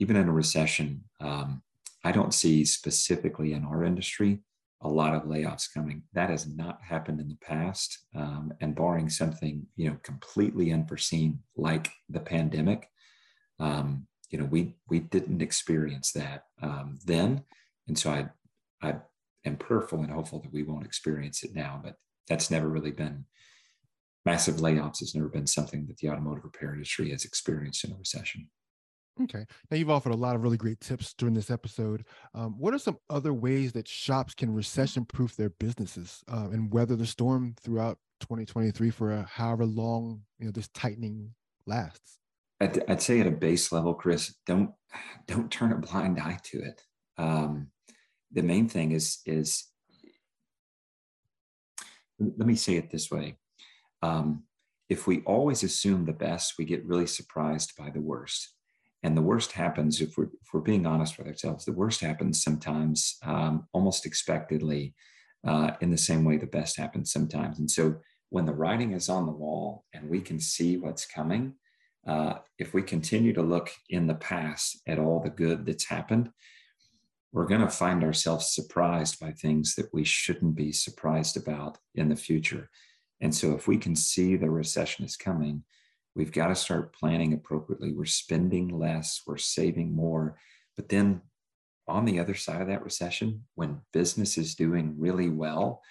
even 0.00 0.16
in 0.16 0.28
a 0.28 0.32
recession, 0.32 1.04
um, 1.20 1.62
I 2.04 2.12
don't 2.12 2.34
see 2.34 2.64
specifically 2.64 3.52
in 3.52 3.64
our 3.64 3.84
industry 3.84 4.40
a 4.82 4.88
lot 4.88 5.14
of 5.14 5.22
layoffs 5.22 5.72
coming. 5.72 6.02
That 6.12 6.30
has 6.30 6.46
not 6.46 6.78
happened 6.82 7.20
in 7.20 7.28
the 7.28 7.36
past. 7.36 7.98
Um, 8.14 8.52
and 8.60 8.74
barring 8.74 9.08
something, 9.08 9.66
you 9.76 9.88
know, 9.88 9.96
completely 10.02 10.72
unforeseen 10.72 11.38
like 11.56 11.90
the 12.10 12.20
pandemic, 12.20 12.88
um, 13.58 14.06
you 14.30 14.38
know, 14.38 14.46
we 14.46 14.74
we 14.88 15.00
didn't 15.00 15.42
experience 15.42 16.12
that 16.12 16.44
um, 16.62 16.98
then. 17.04 17.44
And 17.86 17.98
so 17.98 18.10
I 18.10 18.28
I 18.82 18.96
am 19.44 19.56
prayerful 19.56 20.00
and 20.00 20.10
hopeful 20.10 20.40
that 20.40 20.52
we 20.52 20.62
won't 20.62 20.86
experience 20.86 21.42
it 21.42 21.54
now. 21.54 21.80
But 21.82 21.96
that's 22.28 22.50
never 22.50 22.68
really 22.68 22.90
been 22.90 23.26
massive 24.24 24.56
layoffs 24.56 25.00
has 25.00 25.14
never 25.14 25.28
been 25.28 25.46
something 25.46 25.86
that 25.86 25.98
the 25.98 26.08
automotive 26.08 26.44
repair 26.44 26.72
industry 26.72 27.10
has 27.10 27.24
experienced 27.24 27.84
in 27.84 27.92
a 27.92 27.96
recession. 27.96 28.48
Okay. 29.22 29.44
Now 29.70 29.76
you've 29.76 29.90
offered 29.90 30.12
a 30.12 30.16
lot 30.16 30.34
of 30.34 30.42
really 30.42 30.56
great 30.56 30.80
tips 30.80 31.14
during 31.14 31.34
this 31.34 31.50
episode. 31.50 32.04
Um, 32.34 32.58
what 32.58 32.74
are 32.74 32.78
some 32.78 32.98
other 33.08 33.32
ways 33.32 33.72
that 33.72 33.86
shops 33.86 34.34
can 34.34 34.52
recession-proof 34.52 35.36
their 35.36 35.50
businesses 35.50 36.24
uh, 36.26 36.48
and 36.50 36.72
weather 36.72 36.96
the 36.96 37.06
storm 37.06 37.54
throughout 37.60 37.98
2023 38.20 38.90
for 38.90 39.12
a, 39.12 39.22
however 39.22 39.66
long 39.66 40.22
you 40.38 40.46
know 40.46 40.52
this 40.52 40.68
tightening 40.68 41.34
lasts? 41.66 42.18
I'd, 42.60 42.90
I'd, 42.90 43.02
say 43.02 43.20
at 43.20 43.26
a 43.26 43.32
base 43.32 43.72
level, 43.72 43.94
Chris, 43.94 44.34
don't 44.46 44.70
don't 45.26 45.50
turn 45.50 45.72
a 45.72 45.76
blind 45.76 46.18
eye 46.18 46.38
to 46.44 46.62
it. 46.62 46.82
Um, 47.18 47.68
the 48.32 48.42
main 48.42 48.68
thing 48.68 48.92
is 48.92 49.20
is 49.26 49.64
let 52.18 52.46
me 52.46 52.54
say 52.54 52.76
it 52.76 52.90
this 52.90 53.10
way: 53.10 53.38
um, 54.02 54.44
if 54.88 55.06
we 55.06 55.22
always 55.22 55.62
assume 55.62 56.04
the 56.04 56.12
best, 56.12 56.54
we 56.58 56.64
get 56.64 56.84
really 56.84 57.06
surprised 57.06 57.72
by 57.76 57.90
the 57.90 58.00
worst. 58.00 58.54
And 59.02 59.14
the 59.14 59.22
worst 59.22 59.52
happens 59.52 60.00
if 60.00 60.16
we're, 60.16 60.24
if 60.24 60.48
we're 60.52 60.60
being 60.60 60.86
honest 60.86 61.18
with 61.18 61.26
ourselves 61.26 61.66
the 61.66 61.72
worst 61.72 62.00
happens 62.00 62.42
sometimes 62.42 63.18
um, 63.22 63.68
almost 63.74 64.06
expectedly 64.06 64.94
uh, 65.46 65.72
in 65.82 65.90
the 65.90 65.98
same 65.98 66.24
way 66.24 66.38
the 66.38 66.46
best 66.46 66.78
happens 66.78 67.12
sometimes. 67.12 67.58
And 67.58 67.70
so 67.70 67.96
when 68.30 68.46
the 68.46 68.54
writing 68.54 68.92
is 68.92 69.10
on 69.10 69.26
the 69.26 69.32
wall 69.32 69.84
and 69.92 70.08
we 70.08 70.22
can 70.22 70.40
see 70.40 70.78
what's 70.78 71.04
coming 71.04 71.54
uh, 72.06 72.34
if 72.58 72.74
we 72.74 72.82
continue 72.82 73.32
to 73.32 73.42
look 73.42 73.70
in 73.88 74.06
the 74.06 74.14
past 74.14 74.80
at 74.86 74.98
all 74.98 75.20
the 75.20 75.30
good 75.30 75.64
that's 75.66 75.86
happened 75.86 76.30
we're 77.32 77.46
going 77.46 77.60
to 77.60 77.68
find 77.68 78.04
ourselves 78.04 78.54
surprised 78.54 79.18
by 79.18 79.32
things 79.32 79.74
that 79.74 79.92
we 79.92 80.04
shouldn't 80.04 80.54
be 80.54 80.70
surprised 80.70 81.36
about 81.36 81.78
in 81.94 82.08
the 82.08 82.16
future 82.16 82.68
and 83.20 83.34
so 83.34 83.52
if 83.54 83.66
we 83.66 83.76
can 83.76 83.96
see 83.96 84.36
the 84.36 84.50
recession 84.50 85.04
is 85.04 85.16
coming 85.16 85.62
We've 86.14 86.32
got 86.32 86.48
to 86.48 86.54
start 86.54 86.94
planning 86.94 87.32
appropriately. 87.32 87.92
We're 87.92 88.04
spending 88.04 88.68
less, 88.68 89.22
we're 89.26 89.36
saving 89.36 89.94
more. 89.94 90.38
But 90.76 90.88
then 90.88 91.22
on 91.88 92.04
the 92.04 92.20
other 92.20 92.34
side 92.34 92.62
of 92.62 92.68
that 92.68 92.84
recession, 92.84 93.44
when 93.56 93.80
business 93.92 94.38
is 94.38 94.54
doing 94.54 94.94
really 94.96 95.28
well, 95.28 95.82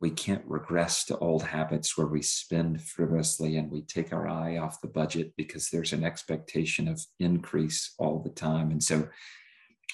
we 0.00 0.10
can't 0.10 0.44
regress 0.46 1.04
to 1.04 1.18
old 1.18 1.42
habits 1.42 1.98
where 1.98 2.06
we 2.06 2.22
spend 2.22 2.82
frivolously 2.82 3.56
and 3.56 3.70
we 3.70 3.82
take 3.82 4.12
our 4.12 4.28
eye 4.28 4.58
off 4.58 4.80
the 4.80 4.88
budget 4.88 5.32
because 5.36 5.70
there's 5.70 5.92
an 5.92 6.04
expectation 6.04 6.86
of 6.86 7.00
increase 7.18 7.94
all 7.98 8.20
the 8.20 8.30
time. 8.30 8.70
And 8.70 8.82
so 8.82 9.08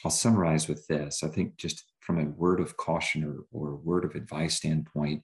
I'll 0.05 0.11
summarize 0.11 0.69
with 0.69 0.87
this. 0.89 1.23
I 1.23 1.29
think 1.29 1.57
just 1.57 1.85
from 2.01 2.19
a 2.19 2.31
word 2.31 2.61
of 2.61 2.77
caution 2.77 3.25
or, 3.25 3.47
or 3.51 3.77
word 3.77 4.05
of 4.05 4.15
advice 4.15 4.57
standpoint, 4.57 5.23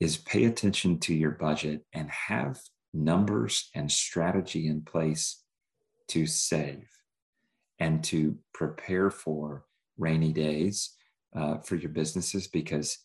is 0.00 0.16
pay 0.16 0.44
attention 0.44 0.98
to 0.98 1.14
your 1.14 1.30
budget 1.30 1.84
and 1.92 2.10
have 2.10 2.58
numbers 2.92 3.70
and 3.74 3.90
strategy 3.90 4.66
in 4.66 4.82
place 4.82 5.44
to 6.08 6.26
save 6.26 6.88
and 7.78 8.02
to 8.04 8.36
prepare 8.52 9.10
for 9.10 9.64
rainy 9.96 10.32
days 10.32 10.94
uh, 11.36 11.58
for 11.58 11.76
your 11.76 11.90
businesses 11.90 12.48
because, 12.48 12.98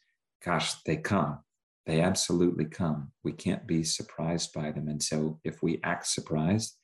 gosh, 0.43 0.75
they 0.83 0.97
come. 0.97 1.39
They 1.85 2.01
absolutely 2.01 2.65
come. 2.65 3.11
We 3.23 3.31
can't 3.31 3.65
be 3.65 3.83
surprised 3.83 4.53
by 4.53 4.71
them. 4.71 4.87
And 4.87 5.01
so 5.01 5.39
if 5.43 5.63
we 5.63 5.79
act 5.83 6.07
surprised, 6.07 6.75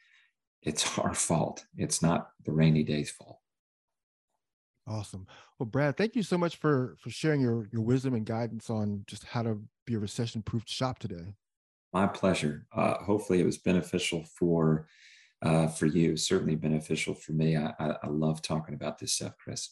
it's 0.62 0.98
our 1.00 1.14
fault. 1.14 1.66
It's 1.78 2.02
not 2.02 2.30
the 2.44 2.52
rainy 2.52 2.84
day's 2.84 3.12
fault. 3.12 3.40
Awesome. 4.88 5.26
Well, 5.58 5.66
Brad, 5.66 5.98
thank 5.98 6.16
you 6.16 6.22
so 6.22 6.38
much 6.38 6.58
for 6.58 6.96
for 7.00 7.10
sharing 7.10 7.42
your 7.42 7.68
your 7.72 7.82
wisdom 7.82 8.14
and 8.14 8.26
guidance 8.26 8.70
on 8.70 9.04
just 9.08 9.24
how 9.24 9.42
to 9.42 9.60
be 9.88 9.96
a 9.96 10.00
recession-proof 10.00 10.64
shop 10.68 11.00
today. 11.00 11.34
My 11.92 12.06
pleasure. 12.06 12.68
Uh, 12.76 12.96
hopefully, 12.98 13.40
it 13.40 13.46
was 13.46 13.58
beneficial 13.58 14.24
for 14.38 14.88
uh, 15.42 15.68
for 15.68 15.88
you. 15.88 16.18
Certainly 16.18 16.58
beneficial 16.58 17.16
for 17.16 17.32
me. 17.32 17.58
I, 17.58 17.74
I, 17.80 17.96
I, 18.04 18.08
love 18.10 18.42
talking 18.42 18.76
about 18.76 19.00
this 19.00 19.14
stuff, 19.14 19.34
Chris. 19.44 19.70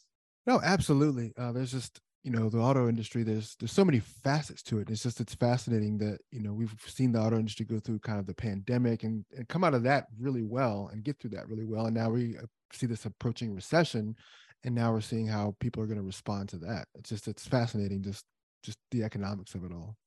No, 0.47 0.59
absolutely. 0.63 1.33
Uh, 1.37 1.51
there's 1.51 1.71
just 1.71 1.99
you 2.23 2.31
know 2.31 2.49
the 2.49 2.59
auto 2.59 2.87
industry. 2.87 3.23
There's 3.23 3.55
there's 3.59 3.71
so 3.71 3.83
many 3.83 3.99
facets 3.99 4.63
to 4.63 4.79
it. 4.79 4.89
It's 4.89 5.03
just 5.03 5.19
it's 5.19 5.35
fascinating 5.35 5.97
that 5.99 6.19
you 6.31 6.41
know 6.41 6.53
we've 6.53 6.73
seen 6.85 7.11
the 7.11 7.19
auto 7.19 7.37
industry 7.37 7.65
go 7.65 7.79
through 7.79 7.99
kind 7.99 8.19
of 8.19 8.25
the 8.25 8.33
pandemic 8.33 9.03
and, 9.03 9.25
and 9.35 9.47
come 9.47 9.63
out 9.63 9.73
of 9.73 9.83
that 9.83 10.07
really 10.19 10.43
well 10.43 10.89
and 10.91 11.03
get 11.03 11.19
through 11.19 11.31
that 11.31 11.47
really 11.49 11.65
well. 11.65 11.85
And 11.85 11.95
now 11.95 12.09
we 12.09 12.37
uh, 12.37 12.45
see 12.71 12.85
this 12.85 13.05
approaching 13.05 13.53
recession, 13.53 14.15
and 14.63 14.73
now 14.73 14.93
we're 14.93 15.01
seeing 15.01 15.27
how 15.27 15.55
people 15.59 15.83
are 15.83 15.87
going 15.87 15.97
to 15.97 16.03
respond 16.03 16.49
to 16.49 16.57
that. 16.59 16.87
It's 16.95 17.09
just 17.09 17.27
it's 17.27 17.47
fascinating, 17.47 18.01
just 18.01 18.23
just 18.63 18.79
the 18.91 19.03
economics 19.03 19.53
of 19.53 19.65
it 19.65 19.73
all. 19.73 19.97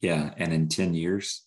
Yeah, 0.00 0.32
and 0.38 0.52
in 0.52 0.68
ten 0.68 0.94
years, 0.94 1.44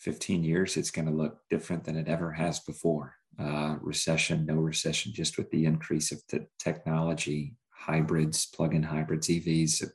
15 0.00 0.42
years, 0.42 0.76
it's 0.78 0.90
going 0.90 1.06
to 1.06 1.12
look 1.12 1.38
different 1.50 1.84
than 1.84 1.96
it 1.96 2.08
ever 2.08 2.32
has 2.32 2.60
before. 2.60 3.14
Uh, 3.38 3.76
recession, 3.80 4.46
no 4.46 4.54
recession, 4.54 5.12
just 5.14 5.38
with 5.38 5.50
the 5.50 5.66
increase 5.66 6.10
of 6.10 6.22
the 6.30 6.46
technology, 6.58 7.54
hybrids, 7.80 8.46
plug-in 8.46 8.82
hybrids, 8.82 9.28
EVs. 9.28 9.90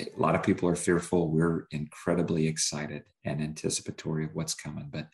A 0.00 0.06
lot 0.16 0.34
of 0.34 0.42
people 0.42 0.68
are 0.68 0.76
fearful. 0.76 1.30
We're 1.30 1.66
incredibly 1.70 2.46
excited 2.46 3.02
and 3.24 3.42
anticipatory 3.42 4.24
of 4.24 4.34
what's 4.34 4.54
coming. 4.54 4.88
But 4.90 5.08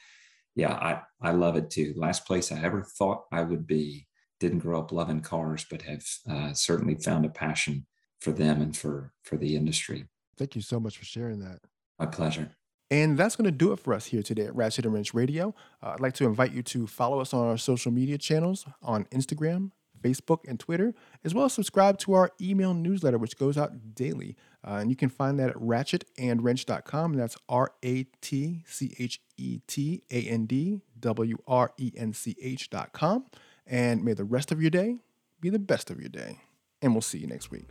yeah, 0.55 0.73
I, 0.73 1.01
I 1.21 1.33
love 1.33 1.57
it 1.57 1.71
too. 1.71 1.95
Last 1.97 2.27
place 2.27 2.53
I 2.53 2.63
ever 2.63 2.83
thought 2.83 3.25
I 3.33 3.43
would 3.43 3.67
be. 3.67 4.07
Didn't 4.41 4.61
grow 4.61 4.79
up 4.79 4.93
loving 4.93 5.21
cars, 5.21 5.67
but 5.69 5.83
have 5.83 6.05
uh, 6.31 6.53
certainly 6.53 6.95
found 6.95 7.25
a 7.25 7.29
passion 7.29 7.87
for 8.21 8.31
them 8.31 8.63
and 8.63 8.77
for 8.77 9.13
for 9.25 9.37
the 9.37 9.57
industry. 9.57 10.07
Thank 10.37 10.55
you 10.55 10.63
so 10.63 10.79
much 10.79 10.97
for 10.97 11.05
sharing 11.05 11.41
that. 11.41 11.59
My 11.99 12.07
pleasure. 12.07 12.53
And 12.91 13.19
that's 13.19 13.37
going 13.37 13.45
to 13.45 13.51
do 13.51 13.73
it 13.73 13.81
for 13.81 13.93
us 13.93 14.07
here 14.07 14.23
today 14.23 14.47
at 14.47 14.55
Ratchet 14.55 14.87
and 14.87 14.95
Wrench 14.95 15.13
Radio. 15.13 15.55
Uh, 15.83 15.91
I'd 15.91 16.01
like 16.01 16.15
to 16.15 16.25
invite 16.25 16.53
you 16.53 16.63
to 16.63 16.87
follow 16.87 17.21
us 17.21 17.35
on 17.35 17.47
our 17.47 17.59
social 17.59 17.93
media 17.93 18.17
channels 18.17 18.65
on 18.83 19.05
Instagram, 19.07 19.73
Facebook, 19.99 20.41
and 20.49 20.59
Twitter, 20.59 20.95
as 21.25 21.35
well 21.35 21.47
as 21.47 21.53
subscribe 21.53 21.99
to 21.99 22.15
our 22.15 22.31
email 22.41 22.75
newsletter, 22.75 23.19
which 23.19 23.39
goes 23.39 23.57
out 23.59 23.95
daily. 23.95 24.37
Uh, 24.67 24.79
and 24.81 24.91
you 24.91 24.97
can 24.97 25.09
find 25.09 25.39
that 25.39 25.51
at 25.51 25.57
ratchetandwrench.com. 25.57 27.13
And 27.13 27.21
that's 27.21 27.37
R 27.49 27.73
A 27.83 28.05
T 28.21 28.63
C 28.67 28.95
H 28.99 29.21
E 29.37 29.61
T 29.67 30.03
A 30.11 30.23
N 30.23 30.47
D 30.47 30.81
W 31.01 31.37
R 31.47 31.73
E 31.79 31.93
N 31.97 32.13
C 32.13 32.37
H.com. 32.41 33.27
And 33.67 34.05
may 34.05 34.15
the 34.15 34.25
rest 34.25 34.51
of 34.51 34.61
your 34.61 34.71
day 34.71 34.97
be 35.41 35.51
the 35.51 35.59
best 35.59 35.91
of 35.91 36.01
your 36.01 36.09
day. 36.09 36.41
And 36.83 36.93
we'll 36.93 37.03
see 37.03 37.19
you 37.19 37.27
next 37.27 37.51
week. 37.51 37.69